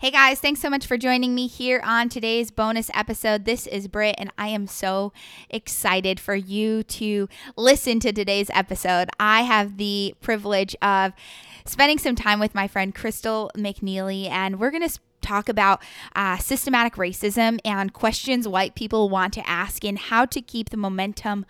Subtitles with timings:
[0.00, 3.44] Hey guys, thanks so much for joining me here on today's bonus episode.
[3.44, 5.12] This is Britt, and I am so
[5.50, 9.10] excited for you to listen to today's episode.
[9.20, 11.12] I have the privilege of
[11.66, 15.82] spending some time with my friend Crystal McNeely, and we're going to talk about
[16.16, 20.78] uh, systematic racism and questions white people want to ask and how to keep the
[20.78, 21.44] momentum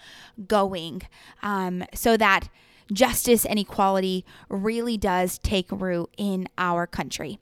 [0.48, 1.02] going
[1.40, 2.48] um, so that
[2.92, 7.38] justice and equality really does take root in our country.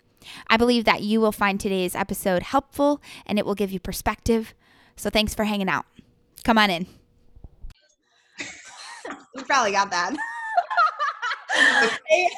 [0.49, 4.55] I believe that you will find today's episode helpful and it will give you perspective.
[4.97, 5.87] So thanks for hanging out.
[6.45, 6.87] Come on in.
[9.35, 10.17] you probably got that.
[12.07, 12.29] hey,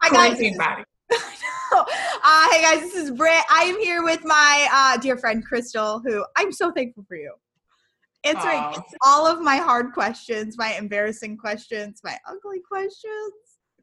[0.00, 0.84] I got body.
[1.72, 3.42] uh, hey guys, this is Britt.
[3.50, 7.32] I am here with my uh, dear friend Crystal, who I'm so thankful for you.
[8.24, 8.82] Answering Aww.
[9.02, 13.32] all of my hard questions, my embarrassing questions, my ugly questions.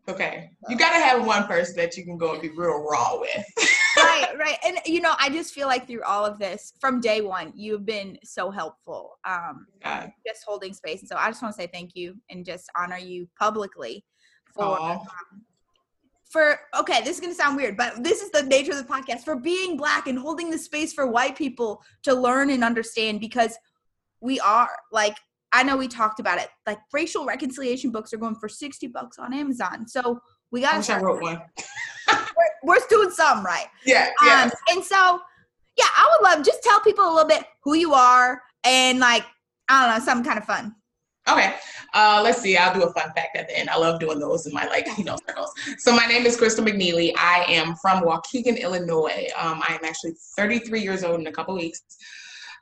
[0.09, 0.49] Okay.
[0.67, 3.45] You got to have one person that you can go and be real raw with.
[3.97, 4.57] right, right.
[4.65, 7.85] And, you know, I just feel like through all of this, from day one, you've
[7.85, 9.67] been so helpful, um,
[10.25, 11.01] just holding space.
[11.01, 14.03] And so I just want to say thank you and just honor you publicly
[14.53, 14.81] for.
[14.81, 14.99] Um,
[16.29, 19.21] for okay, this is gonna sound weird, but this is the nature of the podcast
[19.21, 23.57] for being black and holding the space for white people to learn and understand because
[24.21, 25.17] we are like
[25.51, 26.49] I know we talked about it.
[26.65, 29.87] Like racial reconciliation books are going for 60 bucks on Amazon.
[29.87, 30.19] So
[30.51, 30.93] we got to.
[30.93, 31.41] I wrote one.
[32.07, 33.67] we're, we're, doing some right.
[33.85, 34.09] Yeah.
[34.25, 34.43] Yeah.
[34.43, 35.19] Um, and so,
[35.77, 39.25] yeah, I would love just tell people a little bit who you are and like,
[39.69, 40.75] I don't know, something kind of fun.
[41.27, 41.55] Okay.
[41.93, 42.57] Uh, let's see.
[42.57, 43.69] I'll do a fun fact at the end.
[43.69, 45.51] I love doing those in my like, you know, circles.
[45.77, 47.13] So my name is Crystal McNeely.
[47.17, 49.27] I am from Waukegan, Illinois.
[49.37, 51.81] Um, I am actually 33 years old in a couple weeks.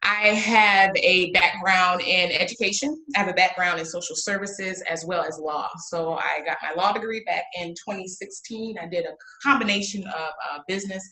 [0.03, 3.03] I have a background in education.
[3.16, 5.70] I have a background in social services as well as law.
[5.88, 8.78] So I got my law degree back in 2016.
[8.81, 11.03] I did a combination of uh, business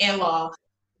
[0.00, 0.50] and law.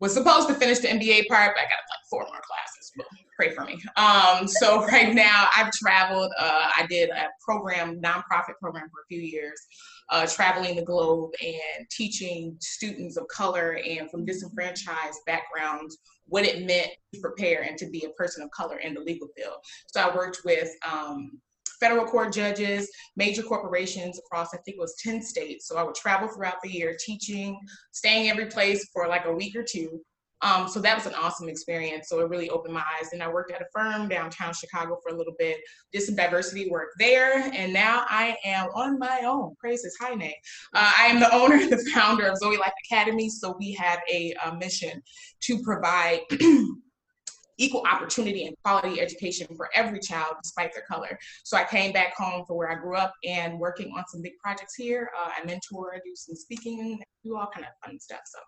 [0.00, 2.92] Was supposed to finish the MBA part, but I got like four more classes.
[2.96, 3.78] But pray for me.
[3.96, 6.32] Um, so right now I've traveled.
[6.38, 9.60] Uh, I did a program, nonprofit program for a few years
[10.10, 16.66] uh, traveling the globe and teaching students of color and from disenfranchised backgrounds what it
[16.66, 19.56] meant to prepare and to be a person of color in the legal field.
[19.86, 21.40] So I worked with um,
[21.80, 25.66] federal court judges, major corporations across, I think it was 10 states.
[25.66, 27.58] So I would travel throughout the year teaching,
[27.92, 30.00] staying every place for like a week or two,
[30.42, 32.08] um, so that was an awesome experience.
[32.08, 33.12] So it really opened my eyes.
[33.12, 35.58] And I worked at a firm downtown Chicago for a little bit,
[35.92, 37.50] did some diversity work there.
[37.54, 39.54] And now I am on my own.
[39.58, 40.32] Praise his high name.
[40.74, 43.28] Uh, I am the owner and the founder of Zoe Life Academy.
[43.28, 45.02] So we have a, a mission
[45.42, 46.20] to provide
[47.58, 51.18] equal opportunity and quality education for every child despite their color.
[51.44, 54.32] So I came back home for where I grew up and working on some big
[54.42, 55.10] projects here.
[55.18, 58.20] Uh, I mentor, do some speaking, do all kind of fun stuff.
[58.24, 58.38] So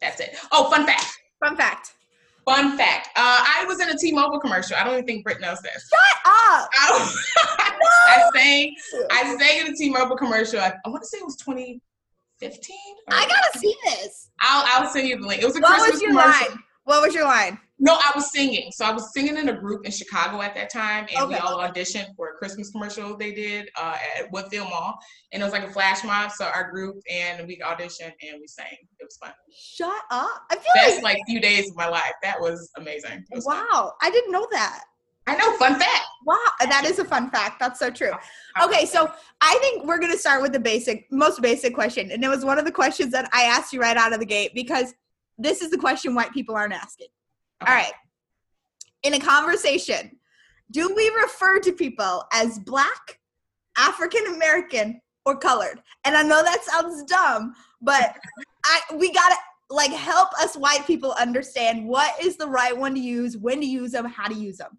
[0.00, 0.36] that's it.
[0.52, 1.06] Oh, fun fact.
[1.44, 1.92] Fun fact.
[2.44, 3.08] Fun fact.
[3.16, 4.76] Uh, I was in a T-Mobile commercial.
[4.76, 5.88] I don't even think Britt knows this.
[5.90, 6.68] Shut up.
[6.72, 7.86] I, no.
[7.86, 8.74] I sang.
[9.10, 10.60] I sang in a T-Mobile commercial.
[10.60, 12.76] I, I want to say it was 2015.
[13.10, 14.30] I gotta see this.
[14.40, 15.42] I'll I'll send you the link.
[15.42, 16.48] It was a what Christmas was your commercial.
[16.48, 16.58] line?
[16.84, 17.58] What was your line?
[17.80, 18.70] No, I was singing.
[18.72, 21.34] So I was singing in a group in Chicago at that time, and okay.
[21.34, 24.98] we all auditioned for a Christmas commercial they did uh, at Woodfield Mall,
[25.32, 26.32] and it was like a flash mob.
[26.32, 28.66] So our group and we auditioned and we sang.
[28.98, 29.32] It was fun.
[29.52, 30.42] Shut up!
[30.50, 32.12] I feel that's like like few days of my life.
[32.22, 33.24] That was amazing.
[33.30, 33.90] Was wow, fun.
[34.02, 34.84] I didn't know that.
[35.28, 36.06] I know, fun fact.
[36.26, 37.60] Wow, that is a fun fact.
[37.60, 38.12] That's so true.
[38.62, 39.12] Okay, so
[39.42, 42.58] I think we're gonna start with the basic, most basic question, and it was one
[42.58, 44.94] of the questions that I asked you right out of the gate because
[45.36, 47.08] this is the question white people aren't asking.
[47.62, 47.72] Okay.
[47.72, 47.92] All right
[49.02, 50.18] in a conversation,
[50.70, 53.18] do we refer to people as black,
[53.76, 55.80] African American, or colored?
[56.04, 58.16] And I know that sounds dumb, but
[58.64, 59.36] I we gotta
[59.70, 63.66] like help us white people understand what is the right one to use, when to
[63.66, 64.78] use them, how to use them.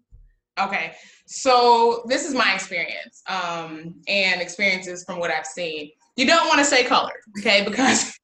[0.58, 0.92] Okay,
[1.26, 5.90] so this is my experience um, and experiences from what I've seen.
[6.16, 8.19] You don't want to say colored, okay, because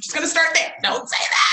[0.00, 0.72] just gonna start there.
[0.82, 1.52] Don't say that.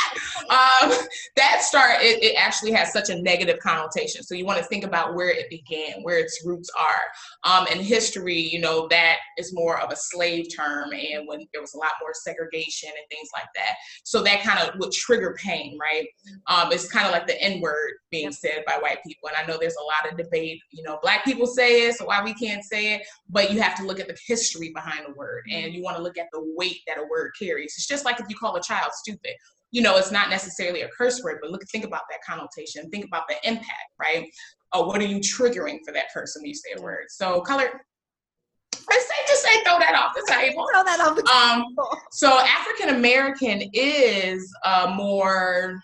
[0.49, 0.91] Um,
[1.35, 4.23] that start it, it, actually has such a negative connotation.
[4.23, 7.51] So you want to think about where it began, where its roots are.
[7.51, 11.61] Um, in history, you know that is more of a slave term, and when there
[11.61, 13.75] was a lot more segregation and things like that.
[14.03, 16.07] So that kind of would trigger pain, right?
[16.47, 19.45] Um, it's kind of like the N word being said by white people, and I
[19.45, 20.61] know there's a lot of debate.
[20.71, 23.01] You know, black people say it, so why we can't say it?
[23.29, 26.03] But you have to look at the history behind the word, and you want to
[26.03, 27.75] look at the weight that a word carries.
[27.77, 29.31] It's just like if you call a child stupid
[29.71, 33.05] you know it's not necessarily a curse word but look think about that connotation think
[33.05, 34.27] about the impact right
[34.73, 37.69] or what are you triggering for that person when you say a word so color
[38.91, 40.65] it's safe to say throw that off the table.
[40.73, 41.97] Throw that off the Um, table.
[42.11, 45.79] so African American is a more,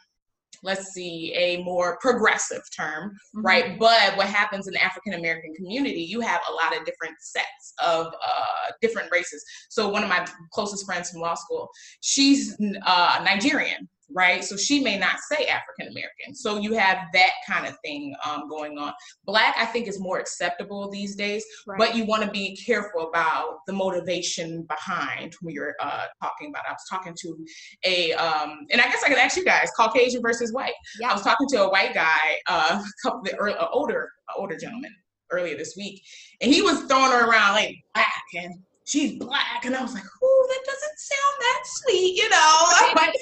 [0.65, 3.03] let's see, a more progressive term,
[3.35, 3.45] Mm-hmm.
[3.45, 3.79] right?
[3.79, 7.73] But what happens in the African American community, you have a lot of different sets
[7.83, 9.43] of uh, different races.
[9.69, 11.69] So one of my closest friends from law school,
[12.01, 13.87] she's uh, Nigerian.
[14.13, 16.35] Right, so she may not say African American.
[16.35, 18.93] So you have that kind of thing um, going on.
[19.25, 21.79] Black, I think, is more acceptable these days Right.
[21.79, 26.63] but you want to be careful about the motivation behind when you're uh, talking about.
[26.69, 27.45] I was talking to
[27.83, 30.73] a, um, and I guess I could ask you guys, Caucasian versus white.
[30.99, 31.09] Yeah.
[31.09, 34.93] I was talking to a white guy, uh, a couple of early, older, older gentleman
[35.31, 36.03] earlier this week,
[36.41, 38.53] and he was throwing her around like black and
[38.85, 42.69] she's black, and I was like, oh, that doesn't sound that sweet, you know.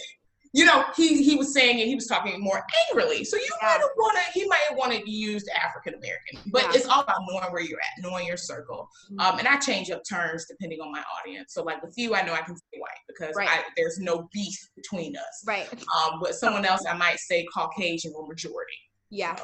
[0.56, 1.88] you know, he he was saying it.
[1.88, 3.24] He was talking more angrily.
[3.24, 3.68] So you Yeah.
[3.68, 6.72] might have to, He might wanted to use African American, but Yeah.
[6.76, 8.88] it's all about knowing where you're at, knowing your circle.
[9.12, 9.20] Mhm.
[9.22, 11.54] Um, and I change up terms depending on my audience.
[11.54, 13.50] So like with you, I know I can say white because Right.
[13.50, 15.44] I, there's no beef between us.
[15.46, 15.68] Right.
[15.96, 18.78] Um, with someone else, I might say Caucasian or majority.
[19.10, 19.36] Yeah.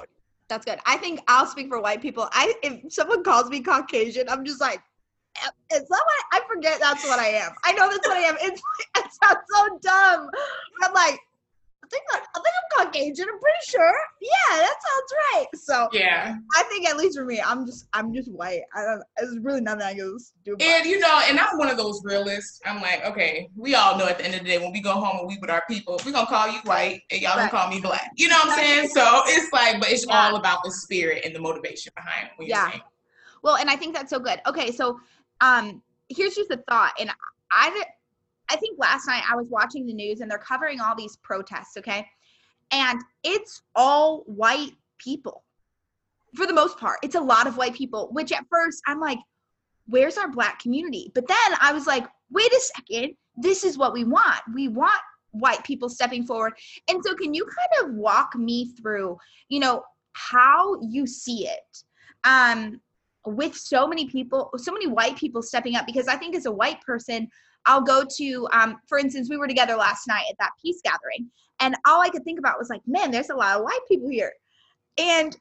[0.47, 0.79] That's good.
[0.85, 2.27] I think I'll speak for white people.
[2.31, 4.81] I if someone calls me Caucasian, I'm just like, "Eh,
[5.73, 6.79] is that what I, I forget?
[6.79, 7.51] That's what I am.
[7.63, 8.35] I know that's what I am.
[8.41, 8.61] It's
[8.97, 10.29] it sounds so dumb.
[10.79, 11.19] But I'm like,
[11.83, 13.27] I think that, I think I'm Caucasian.
[13.31, 13.93] I'm pretty sure.
[14.21, 15.47] Yeah, that sounds right.
[15.55, 16.35] So Yeah.
[16.55, 18.61] I think at least for me, I'm just I'm just white.
[18.75, 19.03] I don't.
[19.17, 20.57] There's really nothing I can do.
[20.59, 22.59] And you know, and I'm one of those realists.
[22.65, 24.93] I'm like, okay, we all know at the end of the day when we go
[24.93, 27.49] home and we with our people, we're gonna call you white and y'all Right.
[27.51, 28.11] gonna call me black.
[28.17, 28.89] You know what I'm saying?
[28.89, 30.27] So it's like, but it's Yeah.
[30.29, 32.69] all about the spirit and the motivation behind Yeah.
[32.69, 32.81] saying.
[33.41, 34.41] Well, and I think that's so good.
[34.47, 34.99] Okay, so
[35.41, 37.09] um here's just a thought and
[37.51, 37.83] I
[38.49, 41.77] I think last night I was watching the news and they're covering all these protests,
[41.77, 42.07] okay?
[42.71, 45.43] And it's all white people.
[46.35, 49.19] For the most part, it's a lot of white people, which at first I'm like
[49.89, 51.11] where's our black community?
[51.13, 54.39] But then I was like, wait a second, this is what we want.
[54.53, 55.01] We want
[55.31, 56.53] white people stepping forward.
[56.89, 59.17] And so can you kind of walk me through,
[59.49, 59.83] you know,
[60.13, 61.83] how you see it?
[62.23, 62.81] Um
[63.25, 66.51] with so many people, so many white people stepping up, because I think as a
[66.51, 67.27] white person,
[67.65, 71.29] I'll go to, um, for instance, we were together last night at that peace gathering,
[71.59, 74.09] and all I could think about was like, man, there's a lot of white people
[74.09, 74.31] here,
[74.97, 75.35] and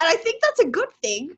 [0.00, 1.36] and I think that's a good thing,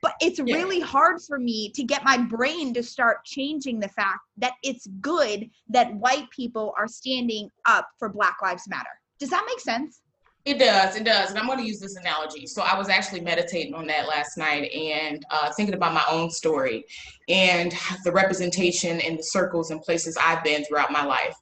[0.00, 0.54] but it's Yeah.
[0.54, 4.86] really hard for me to get my brain to start changing the fact that it's
[5.00, 8.88] good that white people are standing up for Black Lives Matter.
[9.18, 10.00] Does that make sense?
[10.46, 11.30] It does, it does.
[11.30, 12.46] And I'm going to use this analogy.
[12.46, 16.30] So I was actually meditating on that last night and uh, thinking about my own
[16.30, 16.84] story
[17.28, 21.34] and the representation in the circles and places I've been throughout my life.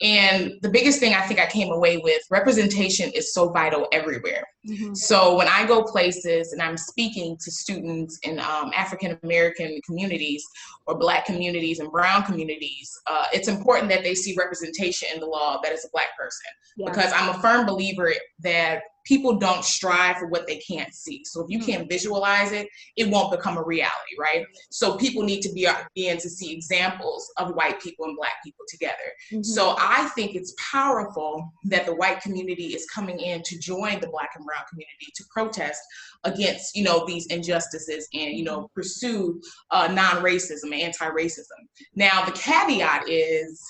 [0.00, 4.44] And the biggest thing I think I came away with representation is so vital everywhere.
[4.92, 10.44] So when I go places and I'm speaking to students in um, African American communities
[10.86, 15.26] or Black communities and Brown communities, uh, it's important that they see representation in the
[15.26, 16.90] law that is a Black person Yeah.
[16.90, 21.22] because I'm a firm believer that people don't strive for what they can't see.
[21.24, 21.66] So if you Mm.
[21.66, 24.44] can't visualize it, it won't become a reality, right?
[24.70, 28.64] So people need to be begin to see examples of white people and Black people
[28.68, 29.08] together.
[29.32, 29.42] Mm-hmm.
[29.42, 34.08] So I think it's powerful that the white community is coming in to join the
[34.08, 35.80] black and brown community to protest
[36.24, 39.40] against, you know, these injustices and, you know, pursue
[39.70, 41.60] uh, non-racism and anti-racism.
[41.94, 43.62] Now, the caveat is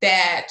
[0.00, 0.48] that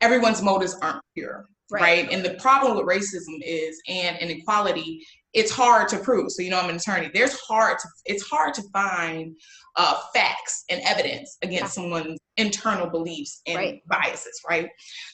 [0.00, 2.08] everyone's motives aren't pure, right?
[2.10, 5.04] And the problem with racism is, and inequality,
[5.34, 6.30] it's hard to prove.
[6.32, 7.10] So, you know, I'm an attorney.
[7.12, 9.36] There's hard to, it's hard to find
[9.76, 13.82] uh, facts and evidence against someone's internal beliefs and Right.
[13.88, 14.68] biases, right?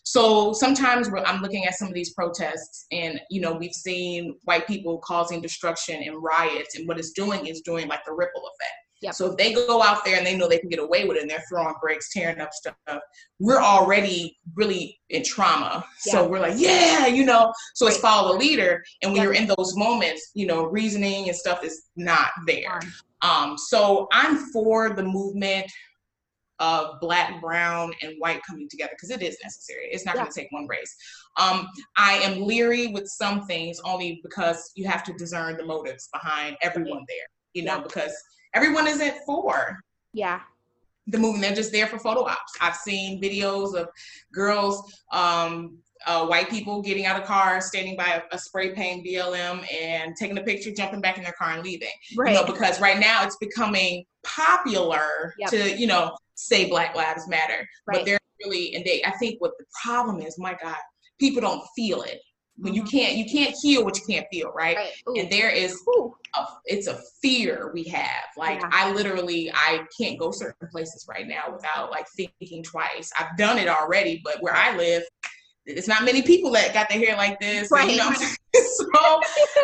[0.04, 4.66] So sometimes I'm looking at some of these protests, and you know, we've seen white
[4.66, 8.81] people causing destruction and riots, and what it's doing is doing like the ripple effect.
[9.02, 9.14] Yep.
[9.14, 11.23] So if they go out there and they know they can get away with it,
[11.23, 12.75] and they're throwing bricks, tearing up stuff,
[13.40, 15.85] we're already really in trauma.
[15.99, 17.52] So we're like, yeah, you know.
[17.75, 19.25] So it's follow the leader, and when Yep.
[19.25, 22.80] you're in those moments, you know, reasoning and stuff is not there.
[23.23, 25.66] Um, so I'm for the movement
[26.61, 29.88] of black, brown, and white coming together because it is necessary.
[29.90, 30.23] It's not Yeah.
[30.23, 30.94] going to take one race.
[31.37, 31.66] Um,
[31.97, 36.56] I am leery with some things only because you have to discern the motives behind
[36.62, 37.26] everyone there.
[37.54, 37.82] You know, Yeah.
[37.82, 38.14] because
[38.54, 39.78] everyone isn't for
[40.12, 40.40] Yeah.
[41.06, 41.40] the movie.
[41.40, 42.52] They're just there for photo ops.
[42.61, 43.88] I've seen videos of
[44.32, 49.06] girls, um, uh, white people getting out of cars, standing by a, a spray paint
[49.06, 51.88] BLM and taking a picture, jumping back in their car and leaving.
[52.16, 52.32] Right.
[52.32, 55.50] You know, because right now it's becoming popular Yep.
[55.50, 57.66] to, you know, say Black Lives Matter.
[57.87, 57.99] Right.
[57.99, 60.76] But they're really, and they, I think what the problem is, my God,
[61.21, 62.21] people don't feel it.
[62.56, 62.90] When you Mhm.
[62.90, 64.76] can't you can't heal what you can't feel, right?
[64.76, 64.92] Right.
[65.16, 65.80] And there is
[66.35, 68.25] a, it's a fear we have.
[68.37, 68.71] Like Yeah.
[68.73, 73.11] I literally I can't go certain places right now without like thinking twice.
[73.18, 75.02] I've done it already, but where I live,
[75.66, 77.71] it's not many people that got their hair like this.
[77.71, 78.37] and, you know what I'm saying?
[78.54, 78.85] so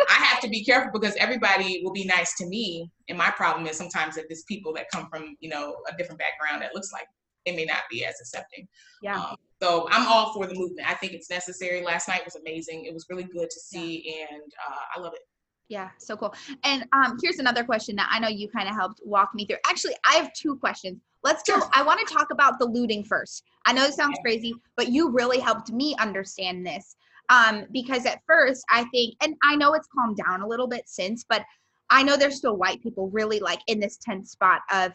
[0.09, 2.89] I have to be careful because everybody will be nice to me.
[3.07, 6.19] And my problem is sometimes that there's people that come from, you know, a different
[6.19, 7.07] background that looks like
[7.45, 8.67] they may not be as accepting.
[9.01, 9.19] Yeah.
[9.19, 10.89] Um, so I'm all for the movement.
[10.89, 11.83] I think it's necessary.
[11.83, 12.85] Last night was amazing.
[12.85, 15.21] It was really good to see, and uh, I love it.
[15.67, 16.33] Yeah, so cool.
[16.63, 19.57] And um, here's another question that I know you kind of helped walk me through.
[19.67, 20.99] Actually, I have two questions.
[21.23, 21.61] Let's go.
[21.73, 23.43] I want to talk about the looting first.
[23.65, 26.95] I know it sounds crazy, but you really helped me understand this.
[27.29, 30.83] Um, because at first I think, and I know it's calmed down a little bit
[30.87, 31.43] since, but
[31.91, 34.93] I know there's still white people really like in this tense spot of,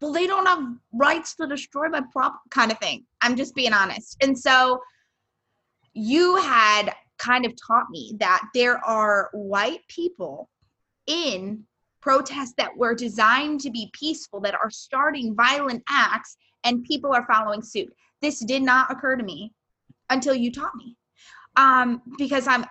[0.00, 3.04] well, they don't have rights to destroy my prop kind of thing.
[3.22, 4.16] I'm just being honest.
[4.22, 4.80] And so
[5.94, 10.50] you had kind of taught me that there are white people
[11.06, 11.64] in
[12.00, 17.26] protests that were designed to be peaceful that are starting violent acts and people are
[17.26, 17.90] following suit.
[18.20, 19.52] This did not occur to me
[20.10, 20.96] until you taught me.
[21.56, 22.66] Um, because I'm,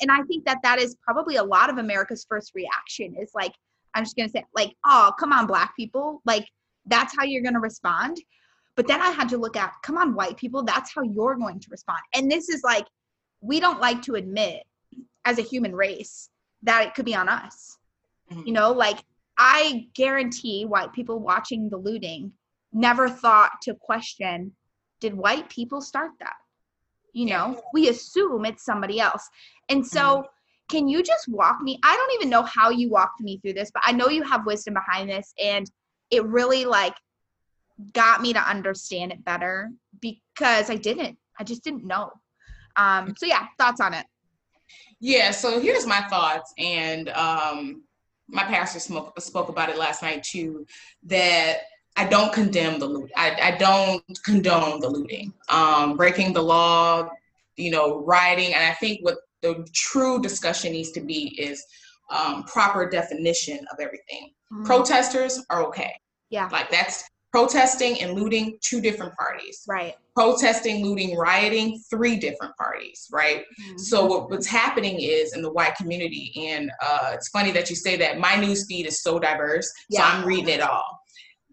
[0.00, 3.52] and I think that that is probably a lot of America's first reaction is like,
[3.94, 6.20] I'm just to say, like, oh, come on, black people.
[6.26, 6.46] Like,
[6.86, 8.18] that's how you're going to respond.
[8.76, 11.60] But then I had to look at, come on, white people, that's how you're going
[11.60, 12.00] to respond.
[12.14, 12.86] And this is like,
[13.40, 14.64] we don't like to admit
[15.24, 16.30] as a human race
[16.62, 17.78] that it could be on us.
[18.30, 18.46] Mhm.
[18.46, 18.98] You know, like
[19.38, 22.32] I guarantee white people watching the looting
[22.72, 24.54] never thought to question
[25.00, 26.36] did white people start that?
[27.12, 27.38] You Yeah.
[27.38, 29.28] know, we assume it's somebody else.
[29.68, 30.26] And so,
[30.68, 31.78] can you just walk me?
[31.84, 34.46] I don't even know how you walked me through this, but I know you have
[34.46, 35.32] wisdom behind this.
[35.40, 35.70] And
[36.10, 36.94] it really like
[37.92, 39.70] got me to understand it better
[40.00, 41.18] because I didn't.
[41.38, 42.10] I just didn't know.
[42.76, 44.06] Um, so yeah, thoughts on it.
[45.00, 47.82] Yeah, so here's my thoughts, and um,
[48.28, 50.66] my pastor spoke, spoke about it last night too.
[51.04, 51.58] That
[51.96, 53.10] I don't condemn the loot.
[53.16, 57.08] I, I don't condone the looting, um, breaking the law,
[57.56, 58.54] you know, rioting.
[58.54, 61.64] And I think what the true discussion needs to be is
[62.10, 64.30] um, proper definition of everything.
[64.64, 65.92] Protesters are okay.
[66.30, 66.48] Yeah.
[66.52, 69.62] Like that's protesting and looting, two different parties.
[69.68, 69.94] Right.
[70.14, 73.44] Protesting, looting, rioting, three different parties, right?
[73.76, 77.76] So what, what's happening is in the white community, and uh, it's funny that you
[77.76, 78.18] say that.
[78.18, 81.00] My news feed is so diverse, so I'm reading it all.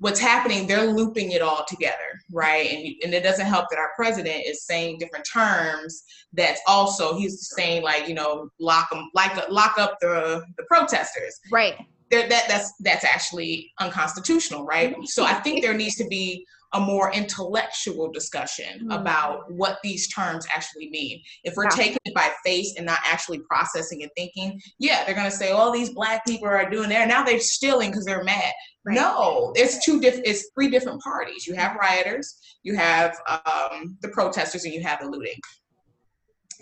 [0.04, 0.68] What's happening?
[0.68, 2.70] They're looping it all together, right?
[2.70, 6.04] And and it doesn't help that our president is saying different terms.
[6.34, 11.40] That's also he's saying like you know lock them like lock up the the protesters.
[11.54, 11.78] right.
[12.12, 14.94] There, that that's that's actually unconstitutional, right?
[15.06, 19.00] So I think there needs to be a more intellectual discussion Mm.
[19.00, 21.22] about what these terms actually mean.
[21.44, 25.32] If we're taking it by face and not actually processing and thinking, yeah, they're gonna
[25.32, 28.54] say, "Oh, these black people are doing there now they're stealing because they're mad."
[28.86, 28.96] Right.
[28.96, 30.28] No, it's two different.
[30.28, 31.48] It's three different parties.
[31.48, 35.40] You have rioters, you have um, the protesters, and you have the looting.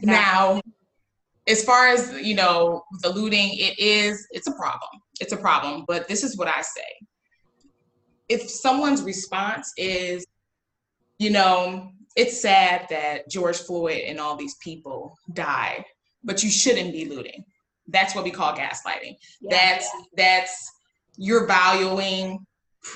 [0.01, 0.11] Yeah.
[0.11, 0.61] Now,
[1.47, 4.89] as far as you know, the looting, it is it's a problem.
[5.19, 5.85] It's a problem.
[5.87, 7.07] But this is what I say:
[8.31, 10.25] if someone's response is,
[11.19, 15.83] you know, it's sad that George Floyd and all these people died,
[16.23, 17.43] but you shouldn't be looting.
[17.87, 19.49] That's what we call gaslighting Yeah.
[19.49, 20.71] that's that's
[21.17, 22.45] you're valuing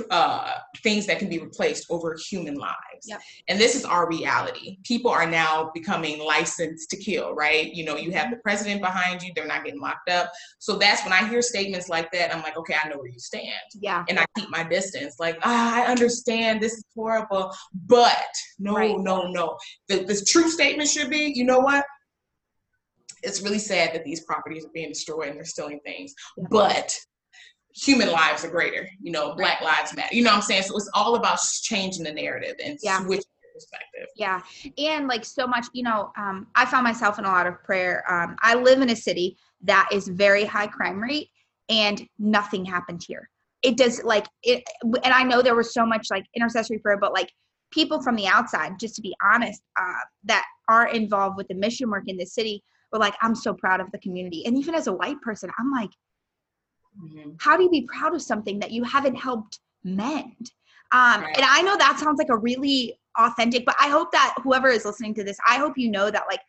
[0.10, 0.51] uh,
[0.82, 2.74] things that can be replaced over human lives
[3.08, 3.22] Yep.
[3.50, 7.96] and this is our reality people are now becoming licensed to kill right you know
[7.96, 11.27] you have the president behind you they're not getting locked up so that's when i
[11.27, 13.46] hear statements like that i'm like okay i know where you stand
[13.80, 14.04] yeah.
[14.10, 15.15] and I keep my distance.
[15.20, 17.54] Like, ah, I understand this is horrible,
[17.88, 18.25] but
[18.60, 18.98] no, Right.
[18.98, 19.58] no, no.
[19.88, 21.86] The, the true statement should be, you know what?
[23.24, 26.13] It's really sad that these properties are being destroyed and they're stealing things,
[26.50, 26.94] but
[27.75, 28.89] human lives are greater.
[29.01, 30.15] You know, Black lives matter.
[30.15, 30.63] You know what I'm saying?
[30.63, 33.03] So it's all about changing the narrative and Yeah.
[33.03, 34.08] switching perspective.
[34.15, 34.41] Yeah.
[34.77, 38.03] And like so much, you know, um, I found myself in a lot of prayer.
[38.12, 41.29] Um, I live in a city that is very high crime rate
[41.70, 43.29] and nothing happened here.
[43.63, 47.13] It does like it, and I know there was so much like intercessory prayer, but
[47.13, 47.32] like
[47.72, 49.94] people from the outside, just to be honest, uh,
[50.25, 53.79] that are involved with the mission work in the city were like, I'm so proud
[53.79, 54.46] of the community.
[54.46, 55.89] And even as a white person, I'm like,
[57.02, 57.36] Mhm.
[57.40, 60.52] how do you be proud of something that you haven't helped mend?
[60.92, 61.36] Um, Right.
[61.36, 64.86] And I know that sounds like a really authentic, but I hope that whoever is
[64.86, 66.42] listening to this, I hope you know that like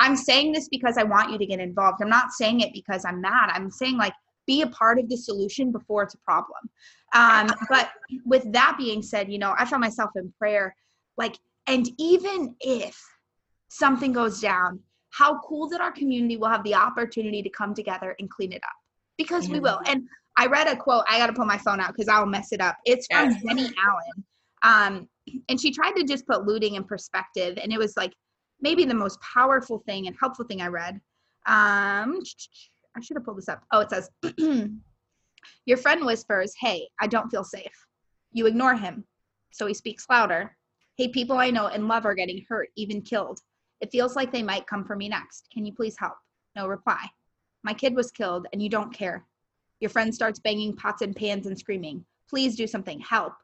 [0.00, 2.00] I'm saying this because I want you to get involved.
[2.02, 3.50] I'm not saying it because I'm mad.
[3.52, 4.14] I'm saying like
[4.46, 6.70] be a part of the solution before it's a problem.
[7.14, 7.90] Um, but
[8.24, 10.74] with that being said, you know, I found myself in prayer,
[11.16, 12.98] like, and even if
[13.68, 14.80] something goes down,
[15.10, 18.62] how cool that our community will have the opportunity to come together and clean it
[18.64, 18.76] up
[19.18, 19.54] because mm-hmm.
[19.54, 19.80] we will.
[19.86, 20.08] And
[20.38, 21.04] I read a quote.
[21.08, 22.76] I got to pull my phone out because I'll mess it up.
[22.86, 23.42] It's from yes.
[23.42, 24.24] Jennie Allen.
[24.62, 25.08] Um,
[25.48, 27.58] and she tried to just put looting in perspective.
[27.60, 28.12] And it was like
[28.60, 30.94] maybe the most powerful thing and helpful thing I read.
[31.46, 32.20] Um,
[32.96, 33.62] I should have pulled this up.
[33.72, 34.10] Oh, it says,
[35.66, 37.86] Your friend whispers, Hey, I don't feel safe.
[38.32, 39.04] You ignore him.
[39.50, 40.56] So he speaks louder.
[40.96, 43.38] Hey, people I know and love are getting hurt, even killed.
[43.80, 45.48] It feels like they might come for me next.
[45.52, 46.16] Can you please help?
[46.56, 47.06] No reply.
[47.68, 49.26] My kid was killed and you don't care.
[49.80, 53.34] Your friend starts banging pots and pans and screaming, Please do something, help.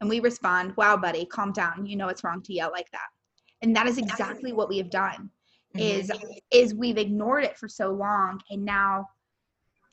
[0.00, 1.84] And we respond, Wow, buddy, calm down.
[1.84, 3.08] You know it's wrong to yell like that.
[3.60, 5.28] And that is exactly what we have done.
[5.76, 5.80] Mm-hmm.
[5.80, 6.10] Is
[6.50, 9.06] is we've ignored it for so long and now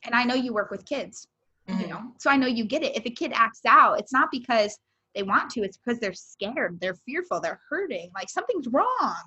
[0.06, 1.28] and I know you work with kids,
[1.68, 1.82] mm-hmm.
[1.82, 2.96] you know, so I know you get it.
[2.96, 4.80] If a kid acts out, it's not because
[5.16, 9.24] they want to, it's because they're scared, they're fearful, they're hurting, like something's wrong.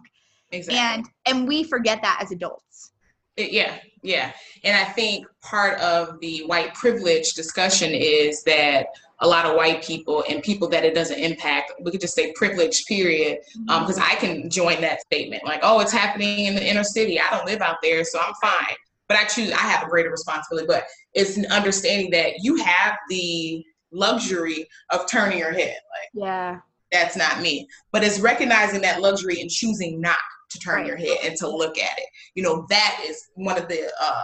[0.52, 0.78] Exactly.
[0.78, 2.92] And and we forget that as adults.
[3.38, 4.32] Yeah, yeah.
[4.64, 8.86] And I think part of the white privilege discussion is that
[9.20, 12.32] a lot of white people and people that it doesn't impact, we could just say
[12.32, 13.38] privileged, period.
[13.66, 17.20] Because um, I can join that statement like, oh, it's happening in the inner city.
[17.20, 18.76] I don't live out there, so I'm fine.
[19.08, 20.66] But I choose, I have a greater responsibility.
[20.66, 25.76] But it's an understanding that you have the luxury of turning your head.
[25.76, 26.58] Like, yeah,
[26.92, 27.66] that's not me.
[27.90, 30.16] But it's recognizing that luxury and choosing not
[30.50, 30.86] to turn right.
[30.86, 32.07] your head and to look at it.
[32.34, 34.22] You know, that is one of the uh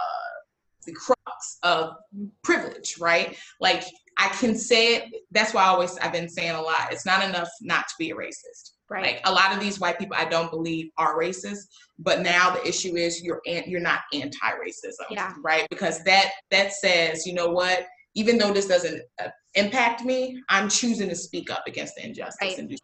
[0.85, 1.95] the crux of
[2.43, 3.37] privilege, right?
[3.59, 3.83] Like
[4.17, 5.13] I can say it.
[5.31, 6.91] That's why I always I've been saying a lot.
[6.91, 8.71] It's not enough not to be a racist.
[8.87, 9.03] Right.
[9.03, 11.63] Like a lot of these white people, I don't believe are racist.
[11.97, 15.33] But now the issue is you're you're not anti-racism, yeah.
[15.43, 15.65] right?
[15.69, 17.87] Because that that says, you know what?
[18.13, 22.37] Even though this doesn't uh, impact me, I'm choosing to speak up against the injustice
[22.41, 22.57] right.
[22.57, 22.75] and do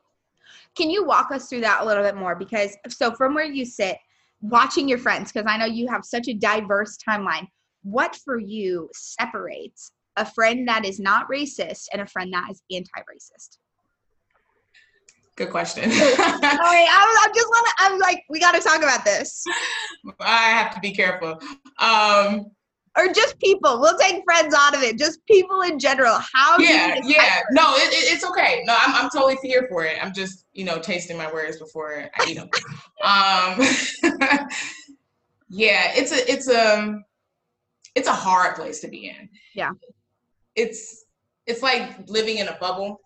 [0.75, 2.35] can you walk us through that a little bit more?
[2.35, 3.97] Because so from where you sit,
[4.41, 7.47] watching your friends, because I know you have such a diverse timeline,
[7.83, 12.61] what for you separates a friend that is not racist and a friend that is
[12.71, 13.57] anti-racist?
[15.35, 15.89] Good question.
[15.91, 17.73] Sorry, I, I just want to.
[17.79, 19.43] I'm like, we got to talk about this.
[20.19, 21.39] I have to be careful.
[21.79, 22.51] Um,
[22.97, 23.79] or just people.
[23.79, 24.97] We'll take friends out of it.
[24.97, 26.19] Just people in general.
[26.33, 26.57] How?
[26.57, 27.41] Yeah, yeah.
[27.51, 28.63] No, it, it, it's okay.
[28.65, 29.97] No, I'm, I'm totally here for it.
[30.01, 32.49] I'm just, you know, tasting my words before I eat them.
[33.03, 34.47] um,
[35.49, 36.99] yeah, it's a, it's a,
[37.95, 39.29] it's a hard place to be in.
[39.55, 39.71] Yeah.
[40.55, 41.05] It's,
[41.47, 43.01] it's like living in a bubble,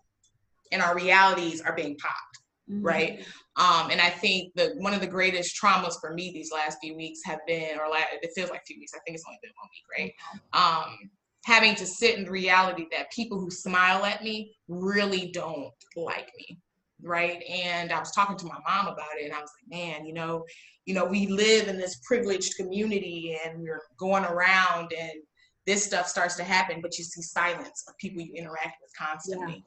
[0.72, 2.84] and our realities are being popped, mm-hmm.
[2.84, 3.26] right?
[3.56, 6.94] Um, and I think that one of the greatest traumas for me these last few
[6.94, 8.92] weeks have been, or it feels like a few weeks.
[8.94, 10.12] I think it's only been one week,
[10.52, 10.84] right?
[10.84, 11.10] Um,
[11.44, 16.30] having to sit in the reality that people who smile at me really don't like
[16.36, 16.58] me,
[17.02, 17.42] right?
[17.48, 20.12] And I was talking to my mom about it, and I was like, man, you
[20.12, 20.44] know,
[20.84, 25.22] you know, we live in this privileged community, and we're going around and
[25.66, 29.64] this stuff starts to happen, but you see silence of people you interact with constantly.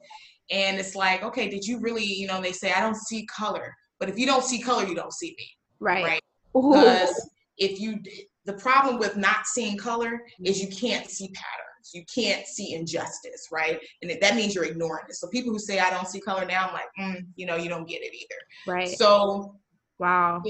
[0.48, 0.58] Yeah.
[0.68, 3.74] And it's like, okay, did you really, you know, they say, I don't see color.
[3.98, 5.46] But if you don't see color, you don't see me.
[5.78, 6.04] Right.
[6.04, 6.20] Right.
[6.52, 8.00] Because if you,
[8.44, 11.92] the problem with not seeing color is you can't see patterns.
[11.94, 13.78] You can't see injustice, right?
[14.02, 15.14] And that means you're ignoring it.
[15.14, 17.68] So people who say I don't see color now, I'm like, mm, you know, you
[17.68, 18.40] don't get it either.
[18.66, 18.88] Right.
[18.88, 19.54] So
[20.00, 20.42] Wow.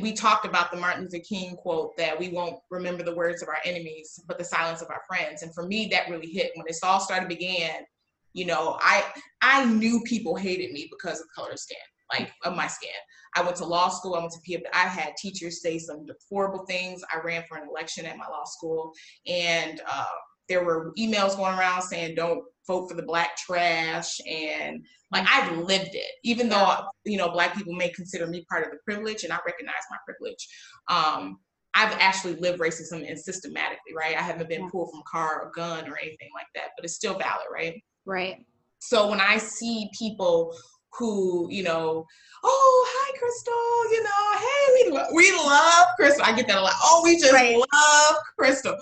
[0.00, 3.48] We talked about the Martin Luther King quote that we won't remember the words of
[3.48, 5.42] our enemies, but the silence of our friends.
[5.42, 7.82] And for me, that really hit when this all started began
[8.32, 9.04] you know i
[9.42, 11.76] i knew people hated me because of color skin
[12.12, 12.90] like of my skin
[13.36, 16.64] i went to law school i went to PW, i had teachers say some horrible
[16.66, 18.92] things i ran for an election at my law school
[19.26, 20.04] and uh,
[20.48, 25.56] there were emails going around saying don't vote for the black trash and like i've
[25.58, 29.24] lived it even though you know black people may consider me part of the privilege
[29.24, 30.48] and i recognize my privilege
[30.88, 31.38] um,
[31.74, 34.16] I've actually lived racism and systematically, right?
[34.16, 36.94] I haven't been pulled from a car or gun or anything like that, but it's
[36.94, 37.82] still valid, right?
[38.04, 38.44] Right.
[38.80, 40.54] So when I see people
[40.98, 42.04] who, you know,
[42.44, 46.24] oh, hi, Crystal, you know, hey, we, lo- we love Crystal.
[46.24, 46.74] I get that a lot.
[46.82, 47.56] Oh, we just right.
[47.56, 48.76] love Crystal.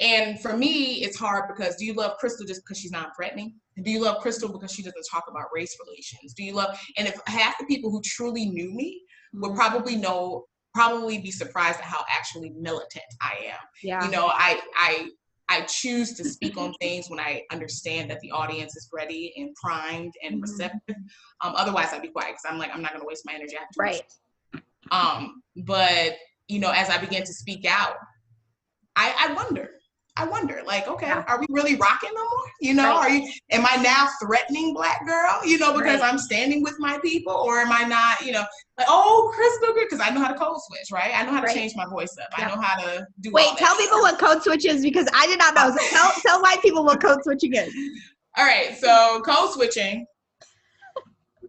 [0.00, 3.54] And for me, it's hard because do you love Crystal just because she's not threatening?
[3.82, 6.34] Do you love Crystal because she doesn't talk about race relations?
[6.34, 9.02] Do you love, and if half the people who truly knew me
[9.34, 9.56] would mm-hmm.
[9.56, 13.60] probably know, probably be surprised at how actually militant I am.
[13.82, 14.04] Yeah.
[14.04, 15.08] You know, I, I,
[15.48, 19.54] I choose to speak on things when I understand that the audience is ready and
[19.54, 20.42] primed and mm-hmm.
[20.42, 20.96] receptive.
[21.42, 23.56] Um, otherwise, I'd be quiet because I'm like, I'm not going to waste my energy.
[23.78, 24.02] Right.
[24.90, 26.16] Um, but
[26.48, 27.96] you know, as I began to speak out,
[28.96, 29.70] I, I wonder,
[30.16, 31.24] I wonder, like, okay, Yeah.
[31.26, 32.46] are we really rocking no more?
[32.60, 32.94] You know, Right.
[32.96, 33.32] are you?
[33.50, 35.40] Am I now threatening black girl?
[35.44, 36.08] You know, because Right.
[36.12, 38.20] I'm standing with my people, or am I not?
[38.20, 38.44] You know,
[38.78, 41.12] like, oh, Chris Booker, because I know how to code switch, right?
[41.12, 41.56] I know how to Right.
[41.56, 42.28] change my voice up.
[42.38, 42.46] Yeah.
[42.46, 43.32] I know how to do.
[43.32, 45.76] Wait, tell people what code switch is because I did not know.
[45.76, 47.74] So tell tell white people what code switching is.
[48.36, 50.06] All right, so code switching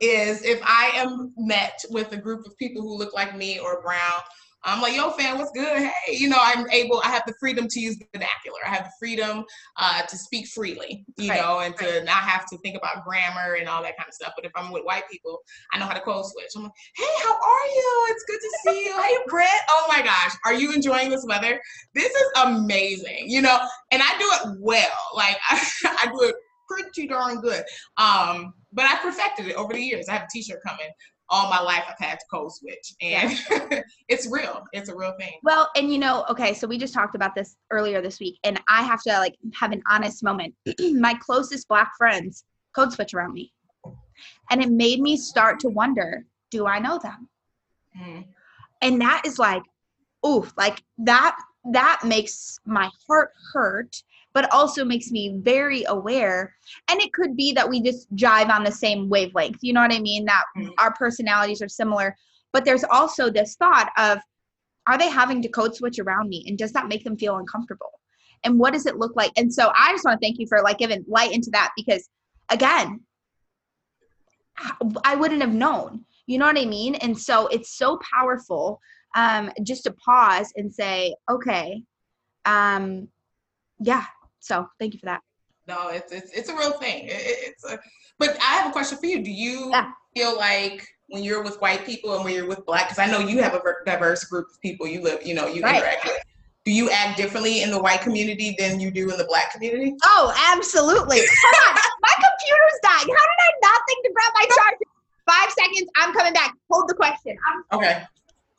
[0.01, 3.81] is if I am met with a group of people who look like me or
[3.81, 4.21] brown,
[4.65, 5.77] I'm like, yo, fam, what's good?
[5.77, 8.59] Hey, you know, I'm able, I have the freedom to use the vernacular.
[8.65, 9.45] I have the freedom
[9.77, 13.55] uh, to speak freely, you Right, know, and to not have to think about grammar
[13.59, 14.33] and all that kind of stuff.
[14.35, 15.39] But if I'm with white people,
[15.71, 16.49] I know how to code switch.
[16.55, 18.07] I'm like, hey, how are you?
[18.09, 19.01] It's good to see you.
[19.01, 19.61] Hey, Brett.
[19.69, 21.61] Oh my gosh, are you enjoying this weather?
[21.93, 23.59] This is amazing, you know,
[23.91, 24.97] and I do it well.
[25.15, 26.35] Like, I, I do it
[26.67, 27.63] pretty darn good.
[27.97, 30.07] Um, but I perfected it over the years.
[30.09, 30.87] I have a t-shirt coming.
[31.29, 32.93] All my life I've had to code switch.
[33.01, 34.63] And it's real.
[34.73, 35.33] It's a real thing.
[35.43, 38.61] Well, and you know, okay, so we just talked about this earlier this week, and
[38.67, 40.53] I have to like have an honest moment.
[40.79, 42.43] My closest black friends
[42.75, 43.51] code switch around me.
[44.51, 47.29] And it made me start to wonder, do I know them?
[47.99, 48.25] Mm.
[48.81, 49.63] And that is like,
[50.25, 51.37] oof, like that
[51.71, 54.03] that makes my heart hurt,
[54.35, 56.53] but also makes me very aware.
[56.89, 59.59] And it could be that we just jive on the same wavelength.
[59.61, 60.25] You know what I mean?
[60.25, 60.73] That Mhm.
[60.77, 62.15] our personalities are similar.
[62.51, 64.19] But there's also this thought of
[64.87, 66.45] are they having to code switch around me?
[66.47, 67.99] And does that make them feel uncomfortable?
[68.43, 69.31] And what does it look like?
[69.35, 72.07] And so I just want to thank you for like giving light into that because
[72.49, 72.99] again,
[75.03, 76.05] I wouldn't have known.
[76.27, 76.95] You know what I mean?
[76.95, 78.79] And so it's so powerful
[79.15, 81.83] um, just to pause and say, okay,
[82.45, 83.07] um,
[83.79, 84.05] yeah.
[84.45, 85.21] So thank you for that.
[85.67, 87.05] No, it's, it's it's a real thing.
[87.05, 87.79] It, it- it's a,
[88.19, 89.23] but I have a question for you.
[89.23, 89.89] Do you Yeah.
[90.15, 93.19] feel like when you're with white people and when you're with black, because I know
[93.19, 95.77] you have a diverse group of people you live, you know, you Right.
[95.77, 96.21] interact with.
[96.63, 99.93] Do you act differently in the white community than you do in the black community?
[100.03, 101.17] Oh, absolutely.
[101.19, 101.75] Hold on.
[102.01, 103.07] My computer's dying.
[103.17, 104.85] How did I not think to grab my charger?
[105.27, 105.89] Five seconds.
[105.97, 106.53] I'm coming back.
[106.71, 107.35] Hold the question.
[107.47, 108.03] I'm, Okay.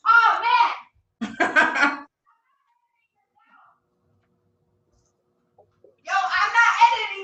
[0.07, 0.72] oh, man.
[6.07, 6.72] Yo, I'm not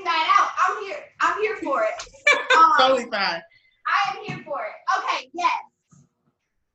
[0.03, 0.77] editing that out.
[0.77, 1.03] I'm here.
[1.21, 2.03] I'm here for it.
[2.57, 3.41] Um, totally fine.
[3.87, 4.99] I am here for it.
[4.99, 5.51] Okay, yes.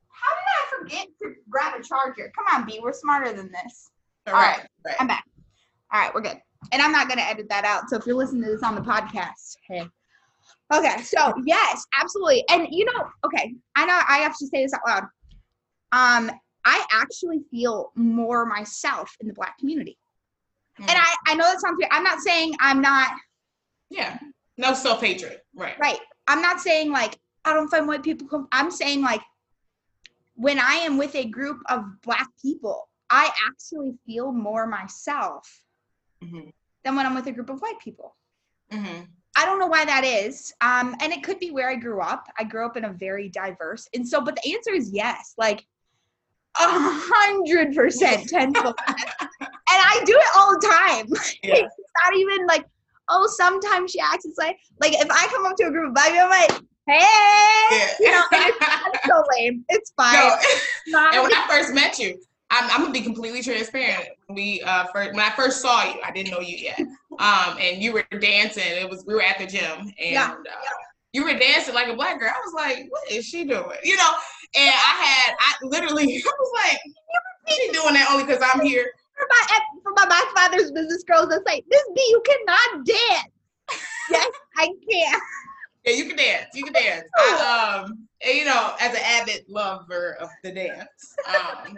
[0.09, 2.31] How did I forget to grab a charger?
[2.35, 2.79] Come on, B.
[2.83, 3.89] We're smarter than this.
[4.27, 4.59] All all right.
[4.85, 4.95] right.
[4.99, 5.23] I'm back.
[5.93, 6.37] All right, we're good.
[6.73, 7.89] And I'm not going to edit that out.
[7.89, 9.87] So if you're listening to this on the podcast, hey.
[10.73, 12.43] Okay, so yes, absolutely.
[12.49, 15.03] And you know, okay, I know I have to say this out loud.
[15.91, 16.31] Um,
[16.65, 19.97] I actually feel more myself in the black community.
[20.79, 20.89] Mm.
[20.89, 21.91] And I, I know that sounds weird.
[21.91, 23.11] I'm not saying I'm not
[23.89, 24.19] yeah.
[24.57, 25.39] No self hatred.
[25.55, 25.77] Right.
[25.79, 25.99] right.
[26.27, 28.47] I'm not saying like I don't find white people come.
[28.51, 29.21] I'm saying like
[30.35, 35.63] when I am with a group of black people, I actually feel more myself
[36.21, 36.49] hmm
[36.85, 38.15] than when I'm with a group of white people.
[38.71, 39.01] hmm
[39.35, 40.51] I don't know why that is.
[40.59, 42.25] Um, and it could be where I grew up.
[42.37, 45.65] I grew up in a very diverse, and so, but the answer is yes, like
[46.59, 48.75] a hundred percent, tenfold.
[49.91, 51.07] I do it all the time.
[51.43, 51.55] Yeah.
[51.55, 51.75] it's
[52.05, 52.65] not even like,
[53.09, 54.25] oh, sometimes she acts.
[54.25, 56.51] It's like, like if I come up to a group of black I'm like,
[56.87, 56.99] hey,
[57.71, 57.87] Yeah.
[57.99, 58.57] you know, it's,
[58.93, 59.65] it's so lame.
[59.69, 60.13] It's fine.
[60.13, 60.35] no,
[60.87, 62.19] Not- and when I first met you,
[62.51, 64.09] I'm, I'm gonna be completely transparent.
[64.25, 66.79] When we uh first when I first saw you, I didn't know you yet.
[67.19, 68.63] Um, and you were dancing.
[68.65, 70.55] It was we were at the gym, and Yeah, uh,
[71.13, 72.31] you were dancing like a black girl.
[72.35, 73.77] I was like, what is she doing?
[73.83, 74.11] You know.
[74.55, 76.79] And I had I literally I was like,
[77.55, 78.91] she doing that only because I'm here.
[79.19, 83.33] For my for my, my father's business girls that's like, Miss B, you cannot dance.
[84.09, 85.19] yes, I can.
[85.85, 86.47] Yeah, you can dance.
[86.53, 87.03] You can dance.
[87.17, 91.77] I, um, you know, as an avid lover of the dance, um,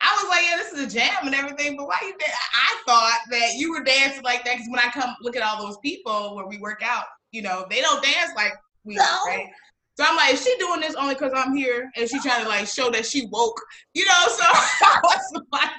[0.00, 1.76] I was like, yeah, this is a jam and everything.
[1.76, 2.14] But why you?
[2.18, 2.30] Dan-?
[2.54, 5.64] I thought that you were dancing like that because when I come look at all
[5.64, 8.52] those people where we work out, you know, they don't dance like
[8.84, 9.18] we, do, No.
[9.26, 9.48] right?
[9.96, 11.90] So I'm like, is she doing this only because I'm here?
[11.96, 13.60] And she trying to like show that she woke,
[13.94, 14.26] you know?
[14.28, 15.70] So I was like,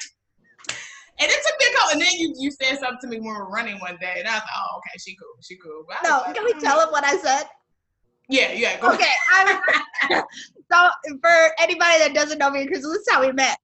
[1.19, 1.91] and it took me a couple.
[1.93, 4.27] And then you you said something to me when we were running one day, and
[4.27, 5.85] I was like, oh, okay, she cool, she cool.
[5.87, 6.59] But No, like, can we mm.
[6.59, 7.43] tell them what I said?
[8.27, 8.79] Yeah, yeah.
[8.79, 8.93] Go.
[8.93, 9.11] Okay,
[10.71, 10.89] so
[11.21, 13.57] for anybody that doesn't know me and Crystal, this is how we met.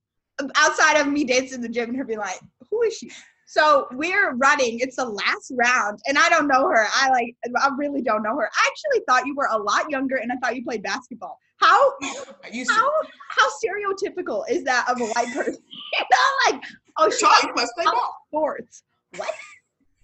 [0.56, 3.12] Outside of me dancing in the gym and her being like, "Who is she?"
[3.52, 4.80] So we're running.
[4.80, 6.88] It's the last round, and I don't know her.
[6.94, 8.50] I like, I really don't know her.
[8.50, 11.38] I actually thought you were a lot younger, and I thought you played basketball.
[11.58, 12.76] How I used to.
[12.76, 12.90] how
[13.30, 15.58] how stereotypical is that of a white person?
[15.94, 16.64] you know, like,
[16.98, 18.16] oh, she you must play ball.
[18.28, 18.84] sports.
[19.18, 19.34] What?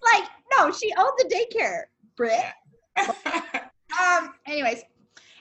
[0.02, 1.82] Like, no, she owns a daycare,
[2.16, 2.44] Britt.
[4.00, 4.82] Um, anyways,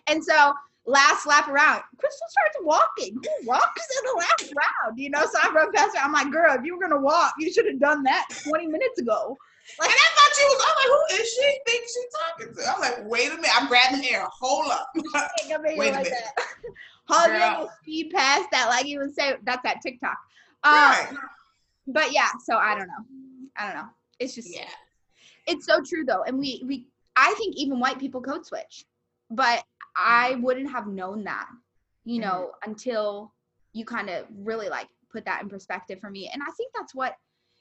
[0.07, 0.53] and so
[0.85, 1.81] last lap around.
[1.99, 3.13] Crystal starts walking.
[3.13, 4.97] Who walks in the last round?
[4.97, 6.03] You know, so I run past her.
[6.03, 8.99] I'm like, girl, if you were gonna walk, you should have done that 20 minutes
[8.99, 9.37] ago.
[9.79, 10.65] Like, and I thought she was.
[10.65, 11.59] I'm like, who is she?
[11.67, 12.03] Think she
[12.47, 12.71] talking to?
[12.71, 13.51] I'm like, wait a minute.
[13.53, 14.25] I'm grabbing hair.
[14.39, 14.87] Hold up.
[14.95, 16.13] Wait a Wait a like minute.
[16.37, 16.45] that.
[17.09, 19.35] Hugging will speed past that, like you would say.
[19.43, 20.17] That's that TikTok.
[20.63, 21.09] Um, Right.
[21.87, 23.03] But yeah, so I don't know.
[23.57, 23.89] I don't know.
[24.19, 24.67] It's just Yeah.
[25.47, 28.85] it's so true though and we we i think even white people code switch
[29.29, 29.63] but
[29.95, 31.47] i wouldn't have known that
[32.03, 33.33] you know until
[33.73, 36.93] you kind of really like put that in perspective for me and i think that's
[36.95, 37.15] what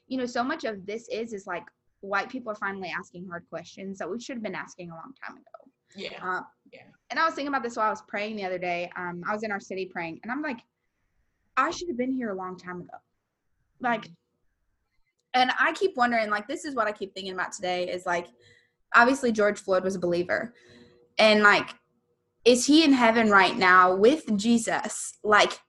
[0.07, 1.63] you know so much of this is is like
[2.01, 5.13] white people are finally asking hard questions that we should have been asking a long
[5.23, 6.19] time ago Yeah.
[6.21, 6.41] uh,
[6.73, 6.81] Yeah.
[7.11, 9.33] and i was thinking about this while i was praying the other day um i
[9.33, 10.59] was in our city praying and i'm like
[11.55, 12.97] i should have been here a long time ago
[13.79, 14.09] like
[15.37, 18.27] and I keep wondering, like, this is what I keep thinking about today is like,
[18.95, 20.53] obviously, George Floyd was a believer.
[21.19, 21.69] And like,
[22.43, 25.13] is he in heaven right now with Jesus?
[25.23, 25.59] Like,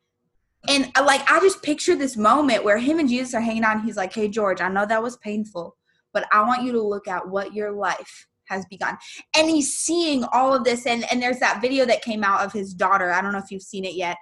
[0.68, 3.76] and uh, like, I just picture this moment where him and Jesus are hanging out.
[3.76, 5.76] And he's like, hey, George, I know that was painful,
[6.14, 8.96] but I want you to look at what your life has begun.
[9.36, 10.86] And he's seeing all of this.
[10.86, 13.12] And, and there's that video that came out of his daughter.
[13.12, 14.16] I don't know if you've seen it yet.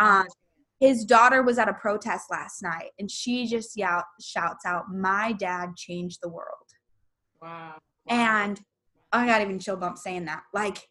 [0.00, 0.26] Um,
[0.80, 5.32] his daughter was at a protest last night and she just yell, shouts out my
[5.32, 6.46] dad changed the world.
[7.40, 7.78] Wow.
[8.08, 8.60] and
[9.12, 10.42] i got even chill bump saying that.
[10.52, 10.88] Like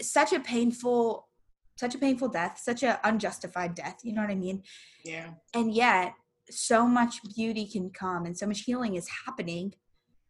[0.00, 1.28] such a painful
[1.76, 4.62] such a painful death such an unjustified death you know what i mean?
[5.04, 5.30] Yeah.
[5.54, 6.14] and yet
[6.50, 9.72] so much beauty can come and so much healing is happening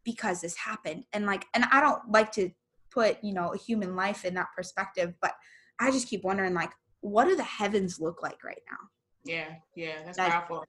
[0.05, 1.05] because this happened.
[1.13, 2.51] And like and i don't like to
[2.91, 5.33] put you know a human life in that perspective but
[5.81, 6.71] i just keep wondering like
[7.05, 8.79] what do the heavens look like right now
[9.25, 10.65] Yeah, yeah, that's That- powerful.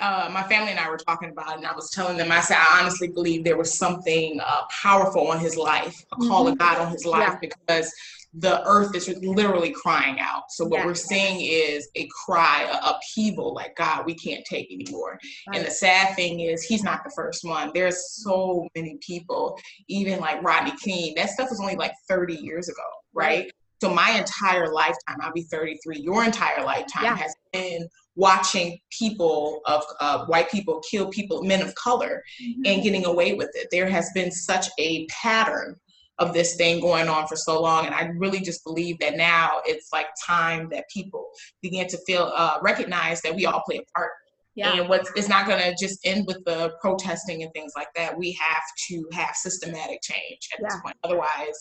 [0.00, 2.40] Uh, my family and I were talking about it, and I was telling them, I
[2.40, 6.56] said, I honestly believe there was something uh, powerful on his life, a call of
[6.56, 7.48] God on his life, Yeah.
[7.48, 7.92] because
[8.32, 10.44] the earth is literally crying out.
[10.52, 10.86] So what Yeah.
[10.86, 15.18] we're seeing is a cry, a upheaval, like God, we can't take anymore.
[15.52, 17.70] And the sad thing is, he's not the first one.
[17.74, 21.12] There's so many people, even like Rodney King.
[21.16, 23.50] That stuff was only like 30 years ago, right?
[23.82, 26.00] So my entire lifetime, I'll be 33.
[26.00, 27.16] Your entire lifetime Yeah.
[27.16, 32.62] has been watching people of uh, white people kill people, men of color, Mm-hmm.
[32.66, 33.68] and getting away with it.
[33.70, 35.76] There has been such a pattern
[36.18, 39.62] of this thing going on for so long, and I really just believe that now
[39.64, 41.26] it's like time that people
[41.62, 44.10] begin to feel uh, recognize that we all play a part
[44.56, 47.88] yeah and what's it's not going to just end with the protesting and things like
[47.96, 48.18] that.
[48.18, 50.80] We have to have systematic change at this Yeah.
[50.82, 50.96] point.
[51.04, 51.58] Otherwise,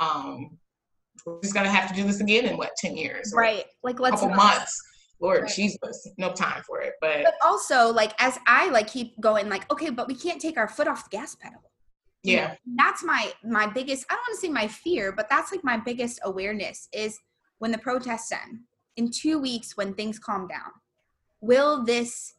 [0.00, 0.58] um,
[1.24, 3.98] we're just going to have to do this again in what ten years, right like
[3.98, 4.80] a let's couple not- months.
[5.20, 5.52] Lord Right.
[5.54, 6.94] Jesus, no time for it.
[7.00, 10.58] But but also like as i like keep going like okay but we can't take
[10.58, 11.62] our foot off the gas pedal
[12.24, 15.28] You know, yeah, that's my my biggest i don't want to say my fear but
[15.30, 17.16] that's like my biggest awareness is
[17.58, 18.58] when the protests end
[18.96, 20.72] in two weeks when things calm down
[21.40, 22.34] will this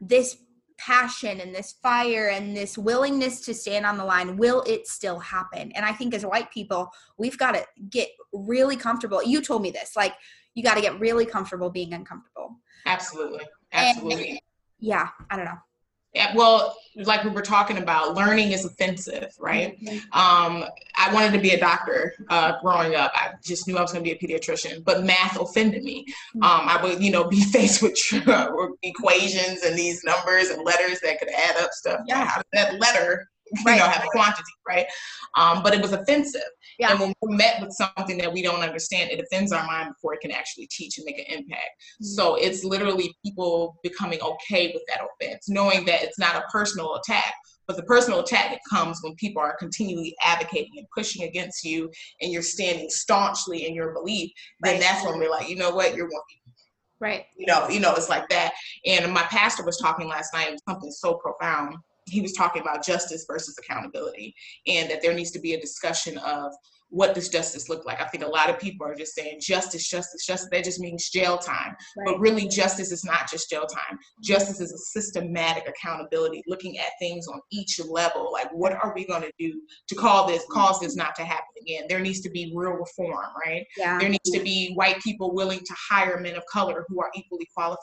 [0.00, 0.36] this
[0.84, 5.18] passion and this fire and this willingness to stand on the line will it still
[5.20, 5.70] happen?
[5.72, 9.22] And i think as white people we've got to get really comfortable.
[9.22, 10.14] You told me this like
[10.54, 12.56] you got to get really comfortable being uncomfortable.
[12.86, 14.42] Absolutely, And- absolutely.
[14.80, 15.60] yeah i don't know
[16.34, 19.78] well, like we were talking about, learning is offensive, right?
[20.12, 20.64] Um,
[20.96, 23.12] I wanted to be a doctor uh, growing up.
[23.14, 26.04] I just knew I was going to be a pediatrician, but math offended me.
[26.36, 27.98] Um, I would, you know, be faced with
[28.82, 32.00] equations and these numbers and letters that could add up stuff.
[32.06, 32.26] Yeah.
[32.26, 33.78] How does that letter, you Right.
[33.78, 34.86] know, have a quantity, right?
[35.36, 36.40] Um, but it was offensive.
[36.78, 36.90] Yeah.
[36.92, 40.14] And when we're met with something that we don't understand, it offends our mind before
[40.14, 41.70] it can actually teach and make an impact.
[42.00, 46.94] So it's literally people becoming okay with that offense, knowing that it's not a personal
[46.96, 47.34] attack,
[47.66, 51.90] but the personal attack that comes when people are continually advocating and pushing against you
[52.20, 54.80] and you're standing staunchly in your belief, then Right.
[54.80, 56.22] that's when we're like, you know what, you're one
[57.00, 58.52] right you know, you know, it's like that.
[58.86, 61.76] And my pastor was talking last night, it was something so profound.
[62.12, 64.34] He was talking about justice versus accountability,
[64.66, 66.52] and that there needs to be a discussion of
[66.92, 68.02] what does justice look like.
[68.02, 70.48] I think a lot of people are just saying justice, justice, justice.
[70.52, 71.74] That just means jail time.
[72.04, 73.98] But really, justice is not just jail time.
[74.22, 78.30] Justice is a systematic accountability, looking at things on each level.
[78.30, 81.46] Like, what are we going to do to call this, cause this not to happen
[81.62, 81.84] again?
[81.88, 83.64] There needs to be real reform, right?
[83.78, 87.10] yeah There needs to be white people willing to hire men of color who are
[87.14, 87.78] equally qualified.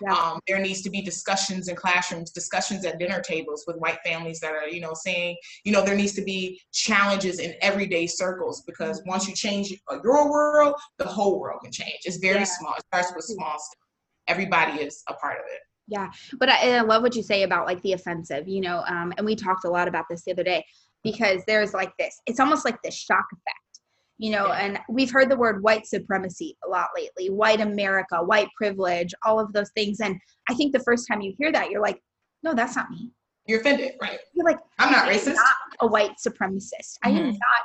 [0.00, 0.14] Yeah.
[0.14, 4.38] Um, there needs to be discussions in classrooms, discussions at dinner tables with white families
[4.40, 8.43] that are, you know, saying, you know, there needs to be challenges in everyday circles
[8.66, 9.08] because Mm-hmm.
[9.10, 9.72] once you change
[10.04, 12.00] your world, the whole world can change.
[12.04, 12.44] It's very Yeah.
[12.44, 12.74] small.
[12.74, 13.80] It starts with small steps.
[14.28, 15.60] Everybody is a part of it.
[15.86, 18.82] Yeah, but I, and I love what you say about like the offensive, you know,
[18.86, 20.64] um, and we talked a lot about this the other day
[21.02, 23.80] because there's like this, it's almost like this shock effect.
[24.16, 28.48] you know, and we've heard the word white supremacy a lot lately, white America, white
[28.56, 30.00] privilege, all of those things.
[30.00, 32.00] And I think the first time you hear that, you're like,
[32.42, 33.10] no, that's not me.
[33.46, 34.18] You're offended, right?
[34.32, 35.34] You're like, I'm not I am racist.
[35.34, 36.96] not a white supremacist.
[37.02, 37.32] I am Mhm.
[37.32, 37.62] not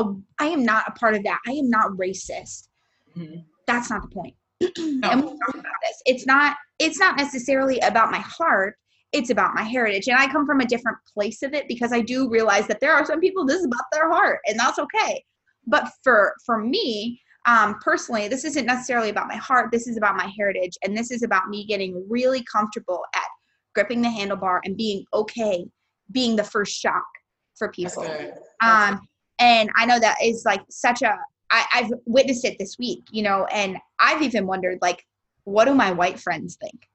[0.00, 1.38] a I am not a part of that.
[1.46, 2.68] I am not racist.
[3.16, 3.44] Mhm.
[3.66, 4.34] That's not the point.
[4.60, 4.68] No.
[5.10, 6.02] And we talk about this.
[6.06, 8.76] It's not it's not necessarily about my heart.
[9.12, 10.06] It's about my heritage.
[10.08, 12.92] And I come from a different place of it because I do realize that there
[12.94, 15.24] are some people this is about their heart and that's okay.
[15.66, 19.70] But for for me, um, personally, this isn't necessarily about my heart.
[19.72, 23.24] This is about my heritage, and this is about me getting really comfortable at
[23.74, 25.66] gripping the handlebar and being okay,
[26.12, 27.04] being the first shock
[27.56, 28.02] for That's people.
[28.02, 28.34] good.
[28.60, 29.08] That's Um,
[29.40, 31.16] and I know that is like such a.
[31.52, 35.04] I, I've witnessed it this week, you know, and I've even wondered like,
[35.42, 36.86] what do my white friends think?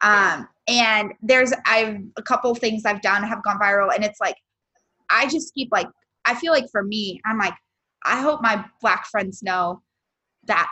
[0.00, 4.36] Um, and there's I've a couple things I've done have gone viral, and it's like,
[5.08, 5.86] I just keep like,
[6.24, 7.54] I feel like for me, I'm like,
[8.04, 9.82] I hope my black friends know
[10.46, 10.68] that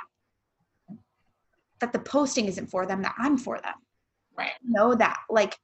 [1.80, 3.74] that the posting isn't for them, that I'm for them.
[4.37, 4.50] Right.
[4.62, 5.56] Know that like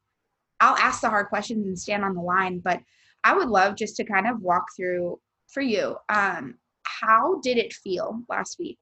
[0.61, 2.81] I'll ask the hard questions and stand on the line, but
[3.25, 5.97] I would love just to kind of walk through for you.
[6.09, 8.79] Um, how did it feel last week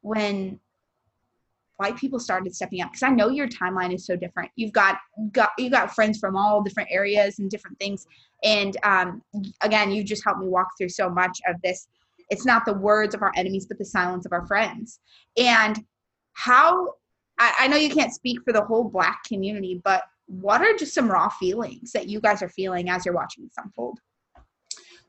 [0.00, 0.60] when
[1.76, 2.90] white people started stepping up?
[2.90, 4.50] Because I know your timeline is so different.
[4.56, 4.98] You've got
[5.32, 8.06] got you got friends from all different areas and different things.
[8.44, 9.22] And um,
[9.62, 11.88] again, you just helped me walk through so much of this.
[12.30, 15.00] It's not the words of our enemies, but the silence of our friends.
[15.36, 15.82] And
[16.34, 16.94] how
[17.38, 20.94] I, I know you can't speak for the whole black community, but what are just
[20.94, 23.98] some raw feelings that you guys are feeling as you're watching this unfold?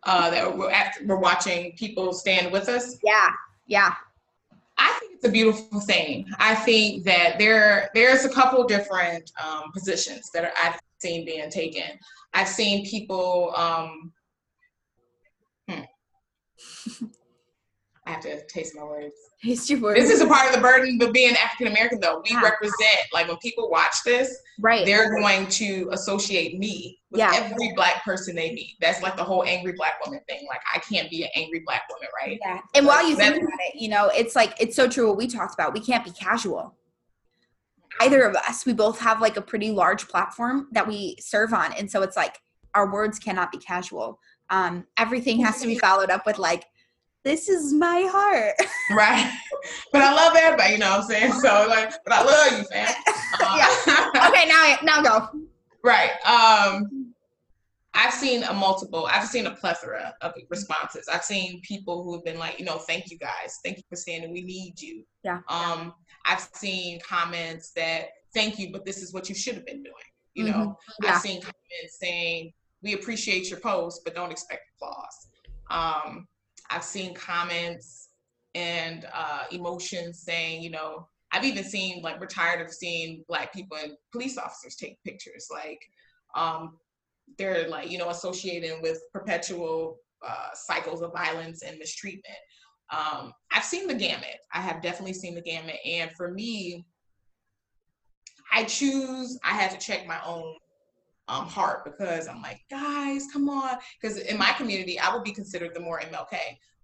[0.04, 2.98] Uh, that we're, at, we're watching people stand with us.
[3.04, 3.30] Yeah,
[3.68, 3.94] yeah,
[4.78, 6.26] I think it's a beautiful thing.
[6.40, 11.50] I think that there there's a couple different um, positions that are, I've seen being
[11.50, 12.00] taken.
[12.34, 13.54] I've seen people.
[13.56, 14.14] Um,
[15.68, 17.06] hmm.
[18.10, 19.14] I have to taste my words.
[19.44, 20.00] taste your words.
[20.00, 22.22] This is a part of the burden of being African American, though.
[22.26, 22.42] We Yeah.
[22.42, 24.86] represent, like when people watch this, right.
[24.86, 27.32] they're going to associate me with Yeah.
[27.34, 28.76] every black person they meet.
[28.82, 30.46] That's like the whole angry black woman thing.
[30.50, 32.38] Like I can't be an angry black woman, right?
[32.42, 32.60] Yeah.
[32.76, 35.28] And while you think about it, you know, it's like it's so true what we
[35.28, 35.74] talked about.
[35.74, 36.76] We can't be casual.
[38.02, 41.74] Either of us, we both have like a pretty large platform that we serve on.
[41.74, 42.40] And so it's like
[42.74, 44.20] our words cannot be casual.
[44.50, 46.66] Um, everything has to be followed up with like,
[47.24, 48.56] this is my heart.
[48.92, 49.32] Right.
[49.94, 51.34] But I love everybody, you know what I'm saying?
[51.34, 52.88] So like, but I love you, fam.
[53.42, 55.30] Uh, okay, now now go.
[55.84, 56.12] right.
[56.26, 57.14] Um
[57.94, 61.08] I've seen a multiple, I've seen a plethora of responses.
[61.12, 63.60] I've seen people who have been like, you know, thank you guys.
[63.64, 64.32] Thank you for standing.
[64.32, 65.04] We need you.
[65.24, 65.40] Yeah.
[65.50, 65.94] Um,
[66.26, 69.96] I've seen comments that thank you, but this is what you should have been doing.
[70.34, 71.04] You know, Mm-hmm.
[71.06, 71.12] Yeah.
[71.16, 75.28] I've seen comments saying, we appreciate your post, but don't expect applause.
[75.70, 76.28] Um,
[76.70, 78.10] I've seen comments
[78.56, 83.54] and uh, emotions saying, you know, I've even seen like we're tired of seeing black
[83.54, 85.48] people and police officers take pictures.
[85.52, 85.80] Like
[86.36, 86.78] um,
[87.38, 92.38] they're like, you know, associating with perpetual uh, cycles of violence and mistreatment.
[92.92, 94.38] Um, I've seen the gamut.
[94.54, 95.78] I have definitely seen the gamut.
[95.86, 96.86] And for me,
[98.52, 100.56] I choose, I had to check my own
[101.30, 103.78] um, heart because I'm like, guys, come on.
[104.02, 106.38] Because in my community, I would be considered the more MLK.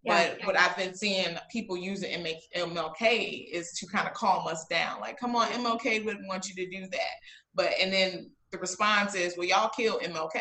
[0.04, 0.36] Yeah.
[0.38, 2.24] But what I've been seeing people using
[2.56, 5.02] MLK is to kind of calm us down.
[5.02, 7.16] Like, come on, MLK wouldn't want you to do that.
[7.56, 10.40] But, and then the response is, well, y'all kill MLK.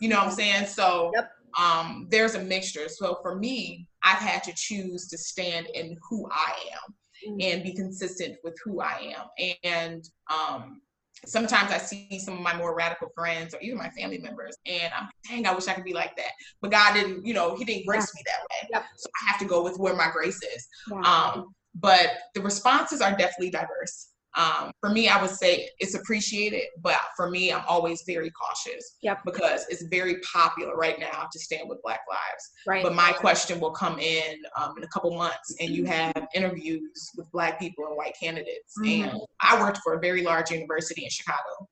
[0.00, 0.66] You know what I'm saying?
[0.66, 1.30] So Yep.
[1.58, 2.88] um, there's a mixture.
[2.90, 6.94] So for me, I've had to choose to stand in who I am
[7.26, 7.42] Mm.
[7.42, 9.56] and be consistent with who I am.
[9.64, 10.82] And um,
[11.24, 14.92] sometimes I see some of my more radical friends or even my family members, and
[14.96, 16.32] I'm dang, I wish I could be like that.
[16.60, 18.68] But God didn't, you know, He didn't grace me that way.
[18.72, 18.84] Yep.
[18.96, 20.66] So I have to go with where my grace is.
[20.90, 21.00] Yeah.
[21.00, 24.08] Um, but the responses are definitely diverse.
[24.34, 28.96] Um, for me, I would say it's appreciated, but for me, I'm always very cautious
[29.00, 29.20] Yep.
[29.24, 32.50] because it's very popular right now to stand with Black lives.
[32.66, 32.82] right.
[32.82, 37.10] But my question will come in um, in a couple months, and you have interviews
[37.16, 38.74] with Black people and white candidates.
[38.78, 39.04] Mhm.
[39.08, 41.68] And I worked for a very large university in Chicago,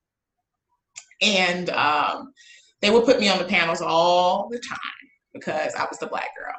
[1.21, 2.33] and um,
[2.81, 4.79] they would put me on the panels all the time
[5.33, 6.55] because I was the Black girl.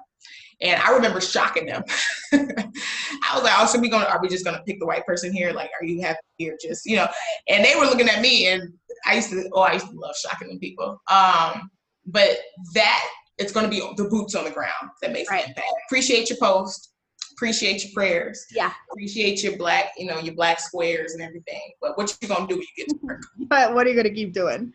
[0.62, 1.84] And I remember shocking them.
[2.34, 4.06] I was like, "Oh, so we gonna?
[4.06, 5.52] Are we just gonna pick the white person here?
[5.52, 6.58] Like, are you happy here?
[6.62, 7.08] Just you know?"
[7.48, 8.74] And they were looking at me, and
[9.06, 9.50] I used to.
[9.54, 11.02] Oh, I used to love shocking them people.
[11.10, 11.70] Um,
[12.06, 12.38] but
[12.74, 13.04] that
[13.38, 15.44] it's going to be the boots on the ground that makes Right.
[15.44, 15.68] an impact.
[15.90, 16.92] Appreciate your post,
[17.34, 18.72] appreciate your prayers, yeah.
[18.92, 21.62] appreciate your black, you know, your black squares and everything.
[21.82, 23.22] But what you gonna do when you get to work?
[23.50, 24.72] But what are you gonna keep doing?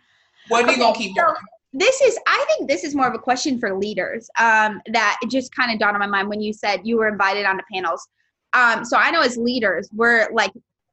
[0.49, 1.37] What are you gonna keep so- doing?
[1.73, 5.55] This is i think this is more of a question for leaders um, that just
[5.55, 8.09] kind of dawned on my mind when you said you were invited onto panels.
[8.53, 10.53] Um, so i know as leaders we're like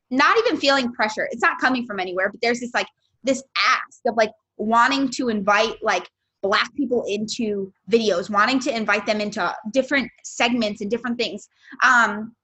[0.10, 1.28] not even feeling pressure.
[1.32, 2.88] It's not coming from anywhere but there's this like
[3.24, 6.08] this ask of like wanting to invite like
[6.44, 11.50] black people into videos wanting to invite them into different segments and different things.
[11.84, 12.36] Um,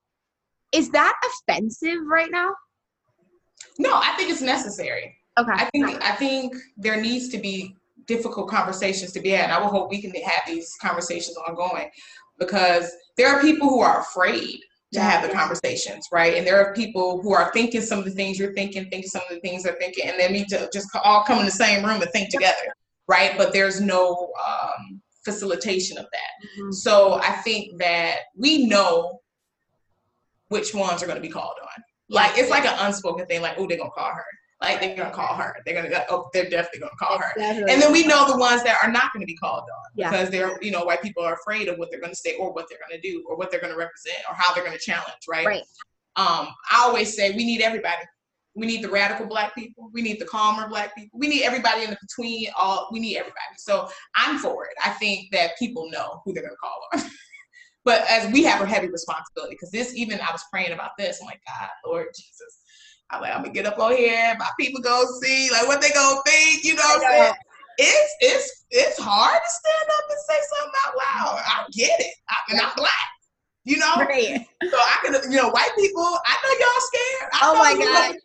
[0.71, 1.13] is that
[1.47, 2.49] offensive right now?
[3.77, 5.15] No i think it's necessary.
[5.37, 5.51] Okay.
[5.51, 7.75] I think i think there needs to be
[8.07, 9.45] difficult conversations to be had.
[9.45, 11.89] And I will hope we can have these conversations ongoing
[12.39, 14.59] because there are people who are afraid
[14.93, 16.35] to have the conversations, right?
[16.35, 19.23] And there are people who are thinking some of the things you're thinking, thinking some
[19.29, 21.83] of the things they're thinking, and they need to just all come in the same
[21.83, 22.73] room and think together,
[23.07, 23.33] right?
[23.37, 26.59] But there's no um, facilitation of that.
[26.59, 26.71] Mm-hmm.
[26.71, 29.19] So I think that we know
[30.49, 31.83] which ones are going to be called on.
[32.09, 34.25] Like it's like an unspoken thing, like, oh, they're gonna call her
[34.63, 35.55] like they're gonna call her.
[35.65, 37.31] They're gonna oh, they're definitely gonna call her.
[37.37, 40.09] And then we know the ones that are not gonna be called on yeah.
[40.09, 42.67] because they're you know white people are afraid of what they're gonna say or what
[42.69, 45.23] they're gonna do or what they're gonna represent or how they're gonna challenge.
[45.27, 45.45] Right.
[45.45, 45.63] Right.
[46.15, 48.03] Um, I always say we need everybody.
[48.55, 49.89] We need the radical black people.
[49.93, 51.17] We need the calmer black people.
[51.19, 52.47] We need everybody in the between.
[52.55, 53.57] All we need everybody.
[53.57, 54.73] So I'm for it.
[54.83, 57.09] I think that people know who they're gonna call on.
[57.85, 61.19] but as we have a heavy responsibility because this even I was praying about this.
[61.19, 62.62] I'm like God, Lord Jesus
[63.09, 65.89] I'm like, I'm gonna get up on here, my people gonna see like what they
[65.91, 67.33] gonna think, you know what I'm saying?
[67.77, 71.41] It's it's it's hard to stand up and say something out loud.
[71.45, 72.13] I get it.
[72.29, 73.09] I mean, I'm black.
[73.65, 73.95] You know?
[73.95, 74.45] Right.
[74.69, 77.29] So I can you know, white people, I know y'all scared.
[77.33, 78.15] I oh my God.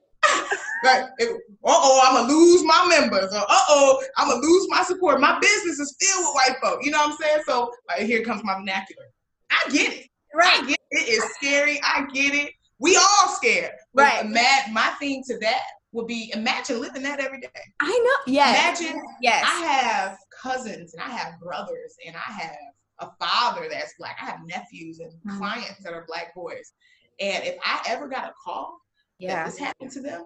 [0.85, 4.83] like, uh oh, I'm gonna lose my members, or uh oh, I'm gonna lose my
[4.83, 5.21] support.
[5.21, 6.85] My business is filled with white folk.
[6.85, 7.43] You know what I'm saying?
[7.47, 9.05] So, like, here comes my vernacular.
[9.51, 10.09] I get it.
[10.35, 10.63] Right.
[10.63, 10.99] I get it.
[10.99, 11.81] it is scary.
[11.83, 12.53] I get it.
[12.81, 13.73] We all scared.
[13.95, 14.27] Right.
[14.27, 15.63] Mad, my thing to that
[15.93, 17.49] would be imagine living that every day.
[17.81, 18.33] I know.
[18.33, 18.81] Yes.
[18.81, 19.03] Imagine.
[19.21, 19.45] Yes.
[19.47, 22.57] I have cousins and I have brothers and I have
[23.01, 24.19] a father that's black.
[24.21, 25.39] I have nephews and mm-hmm.
[25.39, 26.73] clients that are black boys.
[27.21, 28.79] And if I ever got a call
[29.19, 29.37] yeah.
[29.37, 30.25] that this happened to them,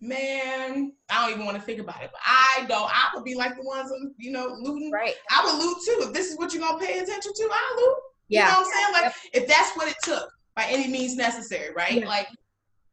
[0.00, 2.10] man, I don't even want to think about it.
[2.12, 2.90] But I don't.
[2.90, 4.90] I would be like the ones, you know, looting.
[4.92, 5.14] Right.
[5.30, 6.08] I would loot too.
[6.08, 7.96] If this is what you're gonna pay attention to, I loot.
[8.28, 8.46] Yeah.
[8.46, 8.92] You know what I'm saying?
[8.92, 9.42] Like yep.
[9.42, 12.00] if that's what it took by any means necessary, right?
[12.00, 12.08] Yeah.
[12.08, 12.28] Like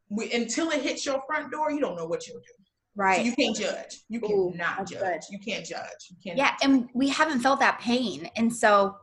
[0.08, 2.64] we, until it hits your front door, you don't know what you'll do.
[2.94, 3.18] Right.
[3.18, 4.02] So you can't judge.
[4.08, 5.00] You cannot judge.
[5.00, 5.20] Good.
[5.30, 6.10] You can't judge.
[6.10, 6.36] You can't.
[6.36, 8.96] Yeah, and we haven't felt that pain, and so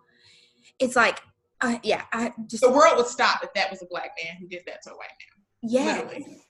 [0.78, 1.20] it's like,
[1.62, 4.48] uh, yeah, I just the world would stop if that was a black man who
[4.48, 5.39] did that to a white man.
[5.62, 6.08] Yeah.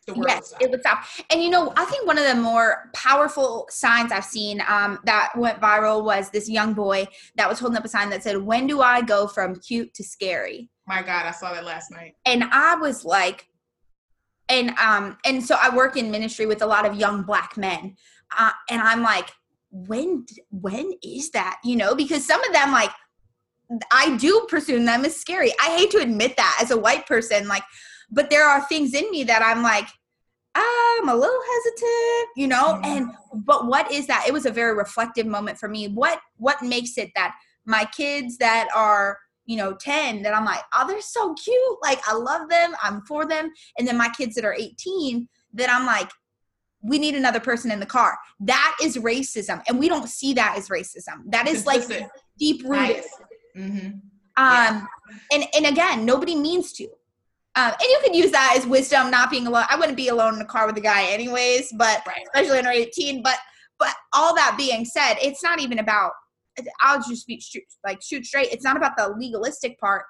[0.07, 1.03] yes, would it would stop.
[1.29, 5.31] And you know, I think one of the more powerful signs I've seen um, that
[5.35, 8.67] went viral was this young boy that was holding up a sign that said, "When
[8.67, 12.15] do I go from cute to scary?" My God, I saw that last night.
[12.25, 13.47] And I was like,
[14.47, 17.95] and um, and so I work in ministry with a lot of young black men,
[18.37, 19.29] uh, and I'm like,
[19.71, 21.59] when when is that?
[21.63, 22.91] You know, because some of them like
[23.91, 25.51] I do presume them as scary.
[25.61, 27.63] I hate to admit that as a white person, like,
[28.11, 29.87] but there are things in me that I'm like,
[30.55, 32.81] I'm a little hesitant, you know.
[32.83, 34.25] And but what is that?
[34.27, 35.87] It was a very reflective moment for me.
[35.87, 37.35] What what makes it that
[37.65, 41.99] my kids that are you know 10 that i'm like oh they're so cute like
[42.07, 45.87] i love them i'm for them and then my kids that are 18 that i'm
[45.87, 46.11] like
[46.81, 50.55] we need another person in the car that is racism and we don't see that
[50.55, 51.81] as racism that is like
[52.37, 53.03] deep rooted
[53.57, 53.87] mm-hmm.
[53.87, 54.01] um
[54.37, 54.85] yeah.
[55.33, 56.87] and and again nobody means to
[57.55, 60.35] um, and you can use that as wisdom not being alone i wouldn't be alone
[60.35, 62.21] in a car with a guy anyways but right.
[62.33, 63.37] especially under 18 but
[63.79, 66.11] but all that being said it's not even about
[66.81, 68.51] I'll just be shoot, like shoot straight.
[68.51, 70.05] It's not about the legalistic part.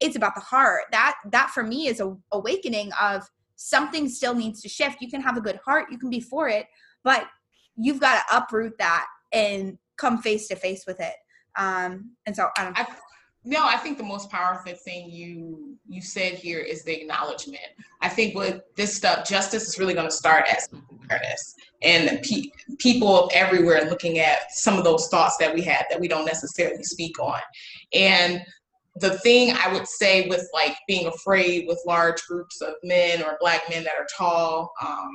[0.00, 0.82] It's about the heart.
[0.90, 4.98] That that for me is a awakening of something still needs to shift.
[5.00, 6.66] You can have a good heart, you can be for it,
[7.04, 7.26] but
[7.76, 11.14] you've got to uproot that and come face to face with it.
[11.56, 12.78] Um, and so I don't.
[12.78, 12.86] I,
[13.44, 17.62] no, I think the most powerful thing you you said here is the acknowledgement.
[18.00, 22.50] I think with this stuff, justice is really going to start as awareness and pe-
[22.78, 26.84] people everywhere looking at some of those thoughts that we had that we don't necessarily
[26.84, 27.40] speak on.
[27.92, 28.42] And
[28.96, 33.38] the thing I would say with like being afraid with large groups of men or
[33.40, 35.10] black men that are tall, um,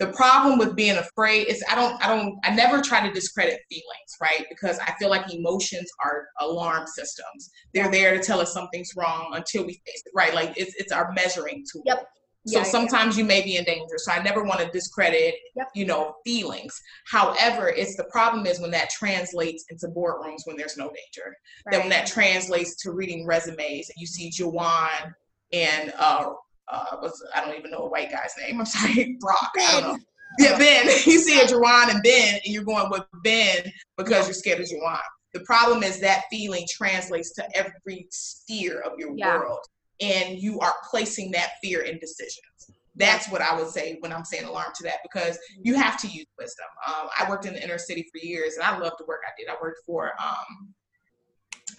[0.00, 3.60] the problem with being afraid is I don't I don't I never try to discredit
[3.68, 4.46] feelings, right?
[4.48, 7.50] Because I feel like emotions are alarm systems.
[7.74, 10.34] They're there to tell us something's wrong until we face it, right?
[10.34, 11.82] Like it's it's our measuring tool.
[11.84, 12.08] Yep.
[12.46, 13.22] So yeah, sometimes yeah.
[13.22, 13.96] you may be in danger.
[13.98, 15.68] So I never want to discredit, yep.
[15.74, 16.80] you know, feelings.
[17.04, 21.36] However, it's the problem is when that translates into boardrooms when there's no danger.
[21.66, 21.72] Right.
[21.72, 25.12] Then when that translates to reading resumes and you see Jawan
[25.52, 26.32] and uh,
[26.70, 28.60] uh, what's I don't even know a white guy's name.
[28.60, 29.50] I'm sorry, Brock.
[29.58, 29.98] I don't know.
[30.38, 30.86] Yeah, Ben.
[31.06, 34.66] You see a Juwan and Ben, and you're going with Ben because you're scared of
[34.66, 34.98] Juwan.
[35.34, 39.38] The problem is that feeling translates to every sphere of your Yeah.
[39.38, 39.64] world,
[40.00, 42.70] and you are placing that fear in decisions.
[42.96, 46.08] That's what I would say when I'm saying alarm to that because you have to
[46.08, 46.66] use wisdom.
[46.86, 49.30] Um, I worked in the inner city for years, and I loved the work I
[49.38, 49.48] did.
[49.48, 50.74] I worked for um,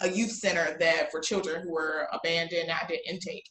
[0.00, 2.70] a youth center that for children who were abandoned.
[2.70, 3.44] I did intake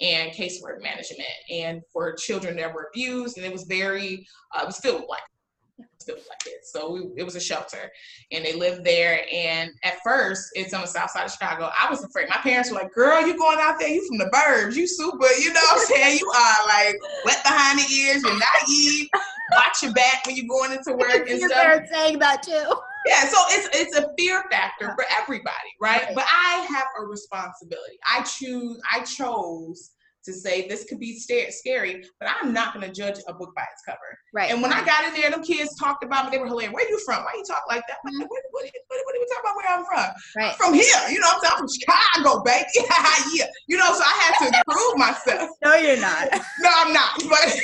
[0.00, 4.66] and casework management, and for children that were abused, and it was very, uh, it
[4.66, 5.22] was filled with black,
[5.78, 6.70] it was filled with black kids.
[6.70, 7.90] So we, it was a shelter,
[8.32, 9.24] and they lived there.
[9.32, 11.70] And at first, it's on the south side of Chicago.
[11.80, 12.28] I was afraid.
[12.28, 13.88] My parents were like, "Girl, you going out there?
[13.88, 14.74] You from the burbs?
[14.74, 15.26] You super?
[15.38, 16.18] You know what I'm saying?
[16.18, 18.22] You are like wet behind the ears.
[18.22, 19.08] You're naive.
[19.52, 22.74] Watch your back when you're going into work and stuff." saying that too.
[23.06, 26.02] Yeah, so it's it's a fear factor for everybody, right?
[26.04, 26.14] Right.
[26.14, 27.98] But I have a responsibility.
[28.04, 28.80] I choose.
[28.90, 29.92] I chose
[30.24, 33.62] to say this could be scary, but I'm not going to judge a book by
[33.62, 33.98] its cover.
[34.34, 34.50] Right.
[34.50, 36.30] And when I got in there, them kids talked about me.
[36.32, 36.72] They were hilarious.
[36.74, 37.22] Where are you from?
[37.22, 37.98] Why you talk like that?
[38.02, 38.26] What, Mhm.
[38.26, 39.56] what, what, what, what are we talking about?
[39.56, 40.14] Where I'm from?
[40.36, 40.50] right.
[40.50, 41.08] I'm from here.
[41.10, 42.66] You know, I'm, I'm from Chicago, baby.
[43.34, 43.46] yeah.
[43.68, 45.50] You know, so I had to prove myself.
[45.64, 46.28] No, you're not.
[46.60, 47.22] No, I'm not.
[47.28, 47.60] But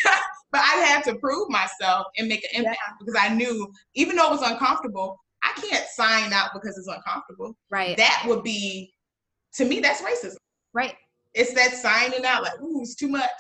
[0.53, 4.27] but I had to prove myself and make an impact because I knew, even though
[4.29, 5.19] it was uncomfortable,
[5.57, 7.57] I can't sign out because it's uncomfortable.
[7.71, 7.97] Right.
[7.97, 8.93] That would be,
[9.55, 10.37] to me, that's racism.
[10.73, 10.95] Right.
[11.35, 13.31] It's that signing out, like, ooh, it's too much.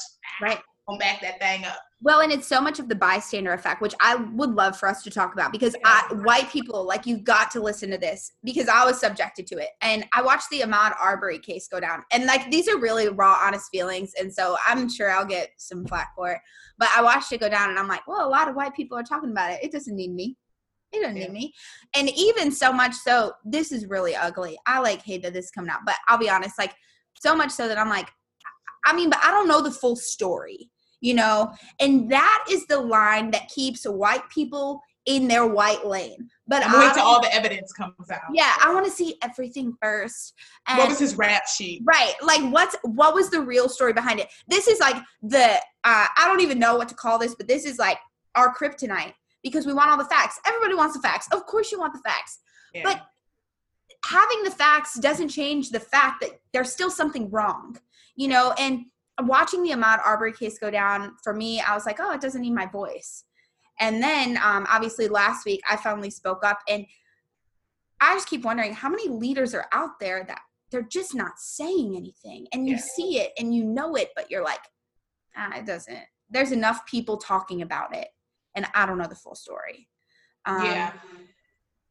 [0.41, 0.59] Right.
[0.89, 1.79] Come back that thing up.
[2.01, 5.05] Well, and it's so much of the bystander effect, which I would love for us
[5.05, 8.67] to talk about because I, white people, like, you've got to listen to this because
[8.67, 9.69] I was subjected to it.
[9.81, 12.03] And I watched the Ahmaud Arbery case go down.
[12.11, 14.13] And, like, these are really raw, honest feelings.
[14.19, 16.39] And so I'm sure I'll get some flack for it.
[16.77, 18.99] But I watched it go down and I'm like, well, a lot of white people
[18.99, 19.61] are talking about it.
[19.63, 20.37] It doesn't need me.
[20.93, 21.25] It don't Yeah.
[21.25, 21.55] need me.
[21.95, 24.59] And even so much so, this is really ugly.
[24.67, 25.81] I, like, hate that this is coming out.
[25.87, 26.75] But I'll be honest, like,
[27.21, 28.09] so much so that I'm like,
[28.85, 30.71] I mean, but I don't know the full story,
[31.01, 31.53] you know?
[31.81, 36.29] And that is the line that keeps white people in their white lane.
[36.47, 38.21] But I'm wait till all the evidence comes out.
[38.33, 40.35] yeah, I want to see everything first.
[40.69, 41.83] And What was his rap sheet?
[41.85, 44.29] right, like what's what was the real story behind it?
[44.47, 47.65] This is like the uh, I don't even know what to call this, but this
[47.65, 47.99] is like
[48.37, 50.41] our kryptonite because we want all the facts.
[50.47, 51.29] Everybody wants the facts.
[51.33, 52.39] Of course, you want the facts.
[52.75, 52.83] Yeah.
[52.85, 53.03] But
[54.05, 57.77] having the facts doesn't change the fact that there's still something wrong,
[58.17, 58.55] you know.
[58.59, 58.87] And
[59.23, 62.41] watching the Ahmaud Arbery case go down for me, I was like, oh, it doesn't
[62.43, 63.25] need my voice.
[63.81, 66.87] And then, um, obviously, last week I finally spoke up, and
[68.01, 70.41] I just keep wondering how many leaders are out there that
[70.71, 72.83] they're just not saying anything, and you Yeah.
[72.83, 74.61] see it and you know it, but you're like,
[75.37, 76.05] ah, it doesn't.
[76.31, 78.09] There's enough people talking about it,
[78.55, 79.89] and I don't know the full story.
[80.45, 80.93] Um, yeah.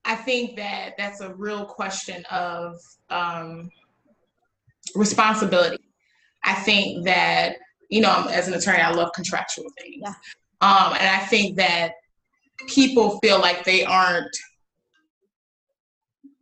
[0.05, 3.70] I think that that's a real question of um,
[4.95, 5.78] responsibility.
[6.43, 7.57] I think that,
[7.89, 10.01] you know, as an attorney, I love contractual things.
[10.01, 10.14] Yeah.
[10.62, 11.93] Um, and I think that
[12.68, 14.36] people feel like they aren't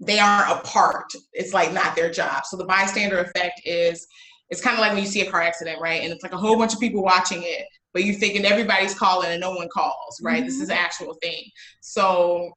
[0.01, 1.11] they aren't a part.
[1.33, 2.45] It's like not their job.
[2.45, 4.07] So the bystander effect is
[4.49, 6.01] it's kind of like when you see a car accident, right?
[6.01, 9.29] And it's like a whole bunch of people watching it, but you're thinking everybody's calling
[9.31, 10.45] and no one calls, right?
[10.45, 10.71] This is mm-hmm.
[10.71, 11.43] an actual thing.
[11.81, 12.51] So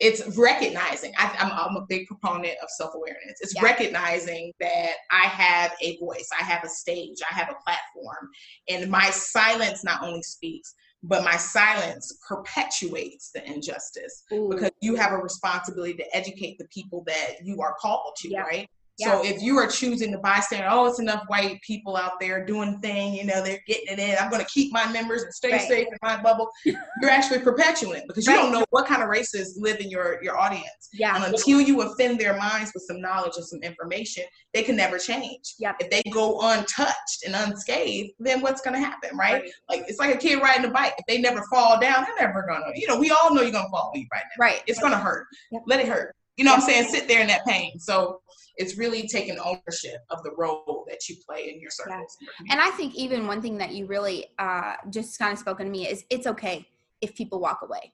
[0.00, 1.12] it's recognizing.
[1.18, 3.38] I, I'm, I'm a big proponent of self awareness.
[3.40, 3.62] It's Yeah.
[3.62, 8.30] recognizing that I have a voice, I have a stage, I have a platform,
[8.68, 10.72] and my silence not only speaks,
[11.02, 16.66] but my silence perpetuates the injustice ooh, because you have a responsibility to educate the
[16.68, 18.42] people that you are called to, Yeah.
[18.42, 18.68] right?
[18.98, 19.12] Yeah.
[19.20, 22.78] So if you are choosing to bystander, oh, it's enough white people out there doing
[22.80, 24.16] thing, you know, they're getting it in.
[24.20, 25.68] I'm going to keep my members and stay Right.
[25.68, 26.48] safe in my bubble.
[26.64, 30.36] You're actually perpetuating because you don't know what kind of races live in your your
[30.38, 30.88] audience.
[30.92, 34.76] yeah, And until you offend their minds with some knowledge and some information, they can
[34.76, 35.54] never change.
[35.58, 35.76] Yep.
[35.80, 39.42] If they go untouched and unscathed, then what's going to happen, right?
[39.42, 39.50] Right.
[39.68, 40.94] Like it's like a kid riding a bike.
[40.98, 42.80] If they never fall down, they're never going to.
[42.80, 44.62] You know, we all know you're going to fall you ride that right.
[44.66, 45.26] it's gonna hurt.
[45.52, 45.62] Yep.
[45.66, 46.14] Let it hurt.
[46.36, 46.88] You know what I'm saying?
[46.88, 47.78] Sit there in that pain.
[47.78, 48.20] So
[48.58, 52.16] it's really taking ownership of the role that you play in your circles.
[52.20, 55.66] your And I think even one thing that you really uh, just kind of spoken
[55.66, 56.66] to me is it's okay
[57.00, 57.92] if people walk away.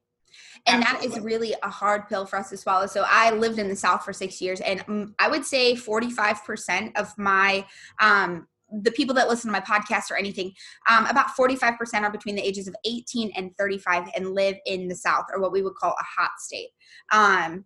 [0.66, 2.86] And that is really a hard pill for us to swallow.
[2.86, 6.96] So I lived in the South for six years, and mm, I would say 45%
[6.96, 7.64] of my
[8.00, 8.48] um,
[8.82, 10.52] the people that listen to my podcast or anything,
[10.88, 14.96] um, about 45% are between the ages of 18 and 35 and live in the
[14.96, 16.70] South or what we would call a hot state.
[17.12, 17.64] Um,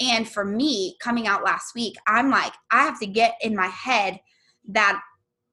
[0.00, 3.66] and for me, coming out last week, I'm like, I have to get in my
[3.66, 4.18] head
[4.68, 5.00] that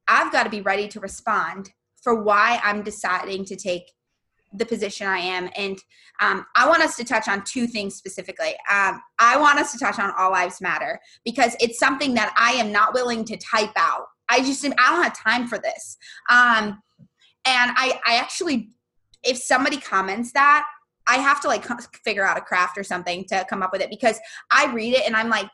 [0.08, 1.70] I've got to be ready to respond
[2.02, 3.92] for why I'm deciding to take
[4.54, 5.50] the position I am.
[5.58, 5.78] And
[6.22, 8.56] um, I want us to touch on two things specifically.
[8.72, 12.54] Um, I want us to touch on All Lives Matter because it's something that I
[12.54, 14.06] am not willing to type out.
[14.30, 15.98] I just I don't have time for this.
[16.30, 16.82] Um,
[17.46, 18.70] and I I actually
[19.24, 20.66] if somebody comments that,
[21.08, 21.66] I have to like
[22.04, 24.20] figure out a craft or something to come up with it because
[24.52, 25.48] I read it and I'm like,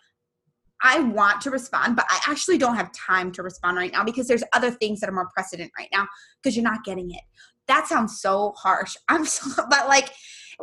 [0.81, 4.27] I want to respond, but I actually don't have time to respond right now because
[4.27, 6.07] there's other things that are more precedent right now
[6.41, 7.21] because you're not getting it.
[7.67, 8.95] That sounds so harsh.
[9.07, 10.11] I'm so, but like,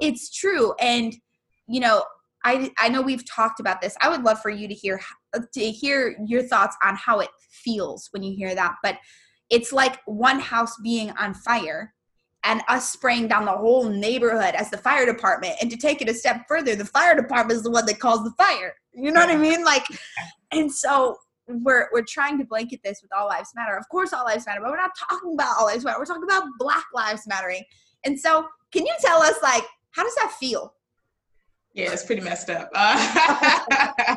[0.01, 0.75] it's true.
[0.79, 1.15] And,
[1.67, 2.05] you know,
[2.45, 3.97] I, I know we've talked about this.
[4.01, 5.01] I would love for you to hear
[5.53, 8.77] to hear your thoughts on how it feels when you hear that.
[8.83, 8.97] But
[9.51, 11.93] it's like one house being on fire
[12.45, 15.55] and us spraying down the whole neighborhood as the fire department.
[15.61, 18.25] And to take it a step further, the fire department is the one that calls
[18.25, 18.75] the fire.
[18.93, 19.65] You know what I mean?
[19.65, 19.85] Like,
[20.53, 21.17] and so
[21.47, 23.77] we're we're trying to blanket this with all lives matter.
[23.77, 25.99] Of course, all lives matter, but we're not talking about all lives matter.
[25.99, 27.65] We're talking about Black lives mattering.
[28.05, 30.75] And so, can you tell us like how does that feel?
[31.75, 32.69] Yeah, it's pretty messed up.
[32.75, 33.57] Uh,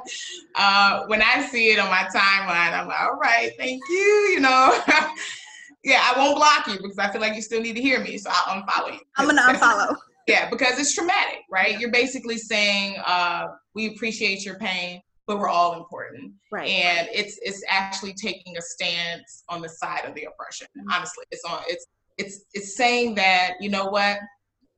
[0.55, 4.31] uh, when I see it on my timeline, I'm like, all right, thank you.
[4.33, 4.79] You know,
[5.83, 8.17] yeah, I won't block you because I feel like you still need to hear me,
[8.17, 8.99] so I'll unfollow you.
[9.17, 9.95] I'm gonna unfollow.
[10.27, 11.77] Yeah, because it's traumatic, right?
[11.79, 16.69] You're basically saying uh, we appreciate your pain, but we're all important, right?
[16.69, 20.67] And it's it's actually taking a stance on the side of the oppression.
[20.77, 20.91] Mm-hmm.
[20.91, 21.85] Honestly, it's on it's
[22.17, 24.19] it's it's saying that you know what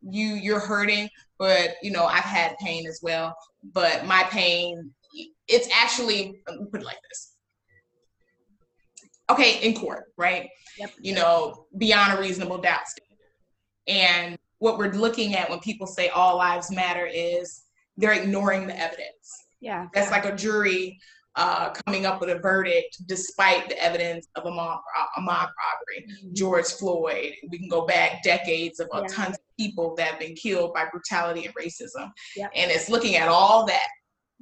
[0.02, 3.36] you you're hurting, but you know I've had pain as well,
[3.74, 4.92] but my pain
[5.48, 6.42] it's actually
[6.72, 7.35] put it like this
[9.30, 10.50] okay, in court, right?
[10.78, 10.92] Yep.
[11.02, 12.82] You know, beyond a reasonable doubt.
[13.88, 17.64] And what we're looking at when people say all lives matter is
[17.98, 19.46] they're ignoring the evidence.
[19.62, 19.88] Yeah.
[19.94, 21.00] That's like a jury
[21.36, 24.80] uh, coming up with a verdict despite the evidence of a mob,
[25.18, 26.08] a mob robbery.
[26.10, 26.34] Mm-hmm.
[26.34, 29.02] George Floyd, we can go back decades of yeah.
[29.10, 32.12] tons of people that have been killed by brutality and racism.
[32.38, 32.52] Yep.
[32.56, 33.88] And it's looking at all that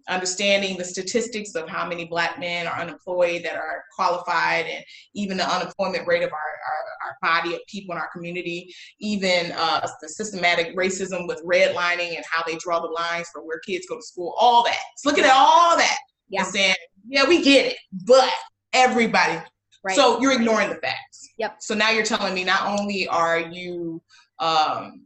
[0.09, 4.83] understanding the statistics of how many black men are unemployed that are qualified and
[5.13, 9.51] even the unemployment rate of our, our, our body of people in our community even
[9.53, 13.85] uh, the systematic racism with redlining and how they draw the lines for where kids
[13.87, 14.79] go to school all that.
[14.93, 15.97] It's looking at all that.
[16.29, 16.41] Yeah.
[16.41, 16.75] and saying
[17.07, 18.31] yeah we get it but
[18.73, 19.41] everybody.
[19.85, 19.95] Right.
[19.95, 21.29] so you're ignoring the facts.
[21.37, 21.57] Yep.
[21.59, 24.01] So now you're telling me not only are you
[24.39, 25.05] um,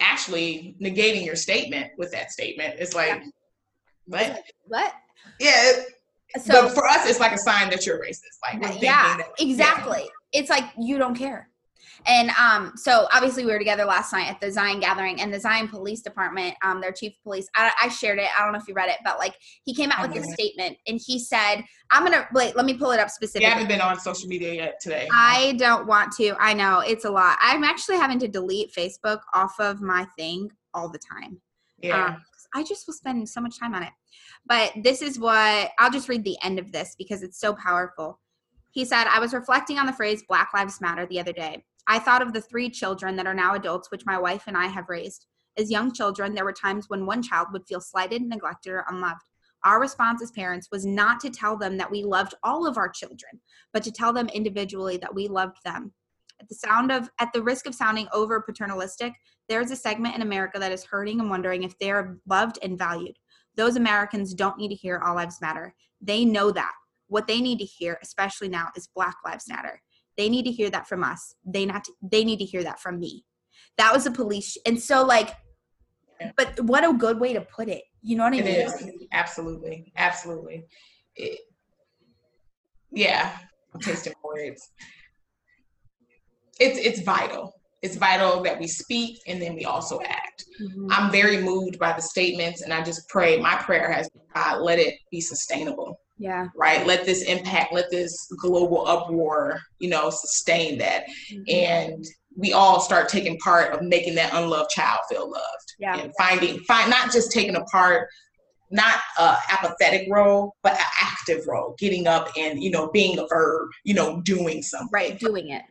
[0.00, 3.28] actually negating your statement with that statement it's like yeah
[4.12, 4.42] what?
[4.66, 4.92] What?
[5.40, 5.72] Yeah.
[6.40, 8.38] So but for us, it's like a sign that you're racist.
[8.42, 10.02] Like yeah, that, exactly.
[10.02, 10.40] Yeah.
[10.40, 11.48] It's like you don't care.
[12.06, 15.38] And um, so obviously we were together last night at the Zion gathering, and the
[15.38, 18.26] Zion Police Department, um, their chief of police, I, I, shared it.
[18.36, 20.76] I don't know if you read it, but like he came out with a statement,
[20.86, 22.56] and he said, "I'm gonna wait.
[22.56, 25.08] Let me pull it up specifically." You haven't been on social media yet today.
[25.12, 26.34] I don't want to.
[26.40, 27.38] I know it's a lot.
[27.40, 31.40] I'm actually having to delete Facebook off of my thing all the time.
[31.82, 32.06] Yeah.
[32.06, 32.22] Um,
[32.54, 33.92] I just will spend so much time on it.
[34.46, 38.20] But this is what I'll just read the end of this because it's so powerful.
[38.72, 41.64] He said, I was reflecting on the phrase Black Lives Matter the other day.
[41.88, 44.66] I thought of the three children that are now adults, which my wife and I
[44.66, 45.26] have raised.
[45.58, 49.20] As young children, there were times when one child would feel slighted, neglected, or unloved.
[49.64, 52.88] Our response as parents was not to tell them that we loved all of our
[52.88, 53.40] children,
[53.72, 55.92] but to tell them individually that we loved them.
[56.42, 59.12] At the sound of at the risk of sounding over paternalistic,
[59.48, 62.76] there's a segment in America that is hurting and wondering if they are loved and
[62.76, 63.16] valued.
[63.56, 65.74] Those Americans don't need to hear all lives matter.
[66.00, 66.72] They know that.
[67.06, 69.80] What they need to hear, especially now, is Black Lives Matter.
[70.16, 71.36] They need to hear that from us.
[71.44, 73.24] They not they need to hear that from me.
[73.78, 75.36] That was a police and so like
[76.36, 77.82] but what a good way to put it.
[78.00, 78.54] You know what I it mean?
[78.56, 79.06] Is.
[79.12, 79.92] Absolutely.
[79.96, 80.66] Absolutely.
[81.14, 81.40] It,
[82.90, 83.36] yeah.
[83.74, 84.70] I'm tasting words.
[86.60, 90.44] It's it's vital it's vital that we speak and then we also act.
[90.62, 90.86] Mm-hmm.
[90.90, 94.78] I'm very moved by the statements and I just pray, my prayer has God, let
[94.78, 95.98] it be sustainable.
[96.16, 96.46] Yeah.
[96.56, 96.86] Right.
[96.86, 101.06] Let this impact, let this global uproar, you know, sustain that.
[101.32, 101.42] Mm-hmm.
[101.48, 102.04] And
[102.36, 105.74] we all start taking part of making that unloved child feel loved.
[105.80, 105.98] Yeah.
[105.98, 108.08] And finding, find not just taking a part,
[108.70, 113.26] not a apathetic role, but an active role, getting up and, you know, being a
[113.26, 114.88] verb, you know, doing something.
[114.92, 115.62] Right, doing it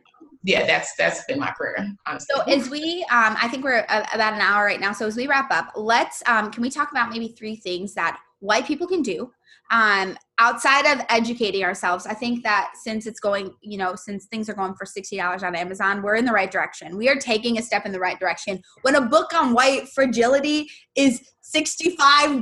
[0.44, 1.76] yeah, that's that's been my prayer.
[2.06, 2.34] Honestly.
[2.34, 4.92] So as we, um, I think we're about an hour right now.
[4.92, 8.18] So as we wrap up, let's um, can we talk about maybe three things that
[8.40, 9.30] white people can do
[9.70, 12.06] um, outside of educating ourselves?
[12.06, 15.44] I think that since it's going, you know, since things are going for sixty dollars
[15.44, 16.96] on Amazon, we're in the right direction.
[16.96, 18.60] We are taking a step in the right direction.
[18.82, 21.22] When a book on white fragility is
[21.54, 22.40] $65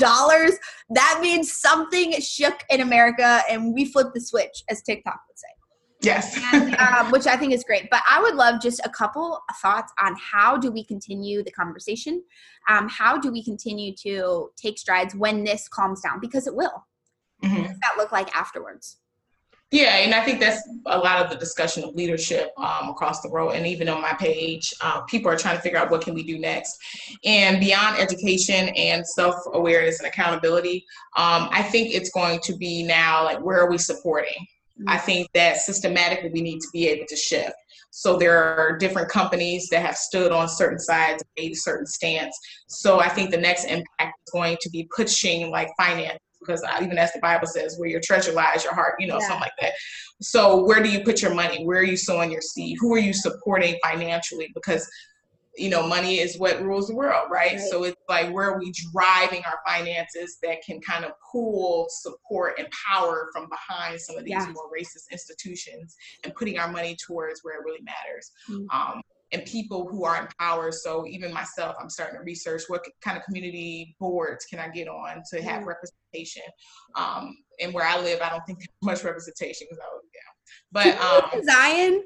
[0.91, 5.49] that means something shook in america and we flipped the switch as tiktok would say
[6.03, 6.39] Yes.
[6.53, 7.89] and, um, which I think is great.
[7.91, 12.23] But I would love just a couple thoughts on how do we continue the conversation?
[12.69, 16.21] Um, how do we continue to take strides when this calms down?
[16.21, 16.87] Because it will.
[17.43, 17.57] Mm-hmm.
[17.57, 18.99] What does that look like afterwards?
[19.73, 23.29] Yeah, and I think that's a lot of the discussion of leadership um, across the
[23.29, 26.13] world, and even on my page, uh, people are trying to figure out what can
[26.13, 26.77] we do next.
[27.25, 30.85] And beyond education and self awareness and accountability,
[31.17, 34.45] um, I think it's going to be now like where are we supporting?
[34.81, 34.89] Mm-hmm.
[34.89, 37.53] I think that systematically we need to be able to shift.
[37.91, 42.39] So there are different companies that have stood on certain sides, made a certain stance.
[42.69, 46.97] So I think the next impact is going to be pushing like finance because even
[46.97, 49.27] as the Bible says, where your treasure lies, your heart, you know, yeah.
[49.27, 49.73] something like that.
[50.23, 51.65] So where do you put your money?
[51.65, 52.79] Where are you sowing your seed?
[52.81, 54.51] Who are you supporting financially?
[54.55, 54.89] Because
[55.61, 57.53] you know, money is what rules the world, right?
[57.53, 57.61] right?
[57.61, 62.55] So it's like where are we driving our finances that can kind of pull support
[62.59, 64.47] and power from behind some of these yeah.
[64.53, 65.95] more racist institutions
[66.25, 68.31] and putting our money towards where it really matters.
[68.49, 68.71] Mm-hmm.
[68.75, 69.03] Um,
[69.33, 70.73] and people who are in power.
[70.73, 74.89] So even myself, I'm starting to research what kind of community boards can I get
[74.89, 75.69] on to have mm-hmm.
[75.69, 76.43] representation.
[76.97, 80.03] Um, and where I live, I don't think much representation because I was.
[80.73, 82.05] But um, Zion,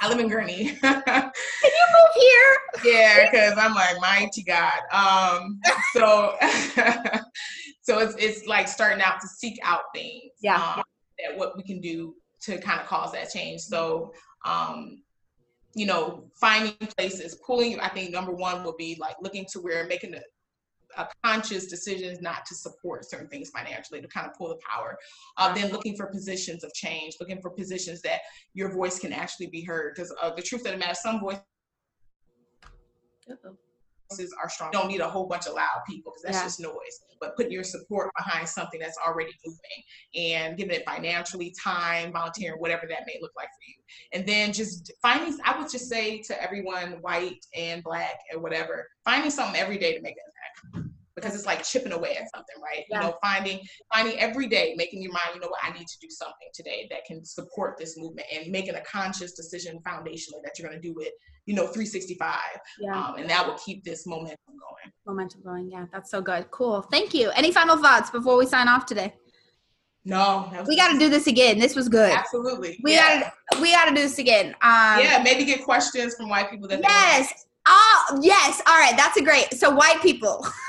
[0.00, 0.80] I live in Gurnee.
[0.80, 1.32] can
[1.62, 2.58] you move here?
[2.84, 4.80] Yeah, because I'm like mighty God.
[4.92, 5.60] Um,
[5.92, 6.36] so
[7.82, 10.32] so it's it's like starting out to seek out things.
[10.40, 10.56] Yeah.
[10.56, 10.82] Um,
[11.18, 13.62] that what we can do to kind of cause that change.
[13.62, 14.12] So
[14.44, 15.02] um
[15.74, 19.86] you know, finding places, pulling, I think number one will be like looking to where
[19.86, 20.20] making a,
[20.98, 24.98] a conscious decision not to support certain things financially to kind of pull the power.
[25.36, 28.20] Uh, then looking for positions of change, looking for positions that
[28.54, 29.94] your voice can actually be heard.
[29.94, 31.38] Because uh, the truth of the matter, some voice
[34.10, 34.70] voices are strong.
[34.72, 36.44] You don't need a whole bunch of loud people because that's yeah.
[36.44, 37.00] just noise.
[37.20, 42.58] But putting your support behind something that's already moving and giving it financially, time, volunteering,
[42.60, 43.74] whatever that may look like for you.
[44.12, 48.88] And then just finding, I would just say to everyone, white and black and whatever,
[49.04, 50.32] finding something every day to make an
[51.20, 52.84] because it's like chipping away at something, right?
[52.90, 53.00] Yeah.
[53.00, 53.60] You know, finding
[53.92, 56.86] finding every day, making your mind, you know what, I need to do something today
[56.90, 60.88] that can support this movement and making a conscious decision foundationally that you're going to
[60.88, 61.12] do it,
[61.46, 62.36] you know, 365.
[62.80, 62.96] Yeah.
[62.96, 64.92] Um, and that will keep this momentum going.
[65.06, 65.70] Momentum going.
[65.70, 66.50] Yeah, that's so good.
[66.50, 66.82] Cool.
[66.82, 67.30] Thank you.
[67.30, 69.14] Any final thoughts before we sign off today?
[70.04, 71.58] No, we got to do this again.
[71.58, 72.10] This was good.
[72.10, 72.80] Absolutely.
[72.82, 73.30] We yeah.
[73.50, 74.54] got we got to do this again.
[74.62, 76.80] Um, yeah, maybe get questions from white people that.
[76.80, 77.46] Yes.
[77.66, 78.62] Oh, yes.
[78.66, 78.94] All right.
[78.96, 79.52] That's a great.
[79.52, 80.46] So white people.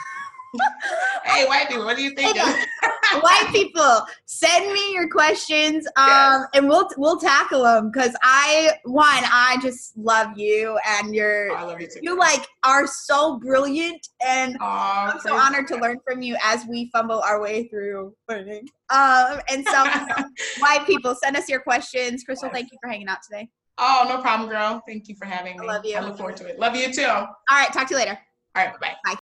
[1.26, 2.38] hey, white people, what do you think?
[3.22, 6.46] white people, send me your questions, um, yes.
[6.54, 7.92] and we'll we'll tackle them.
[7.92, 12.00] Cause I one, I just love you, and you're I love you, too.
[12.02, 16.66] you like are so brilliant, and Aww, I'm so honored to learn from you as
[16.68, 18.68] we fumble our way through learning.
[18.90, 19.84] Um, and so,
[20.60, 22.24] white people, send us your questions.
[22.24, 22.54] Crystal, yes.
[22.54, 23.50] thank you for hanging out today.
[23.78, 24.84] Oh, no problem, girl.
[24.86, 25.64] Thank you for having me.
[25.64, 25.96] I love you.
[25.96, 26.60] I look forward to it.
[26.60, 27.06] Love you too.
[27.06, 28.20] All right, talk to you later.
[28.56, 28.96] All right, bye.
[29.06, 29.19] Bye.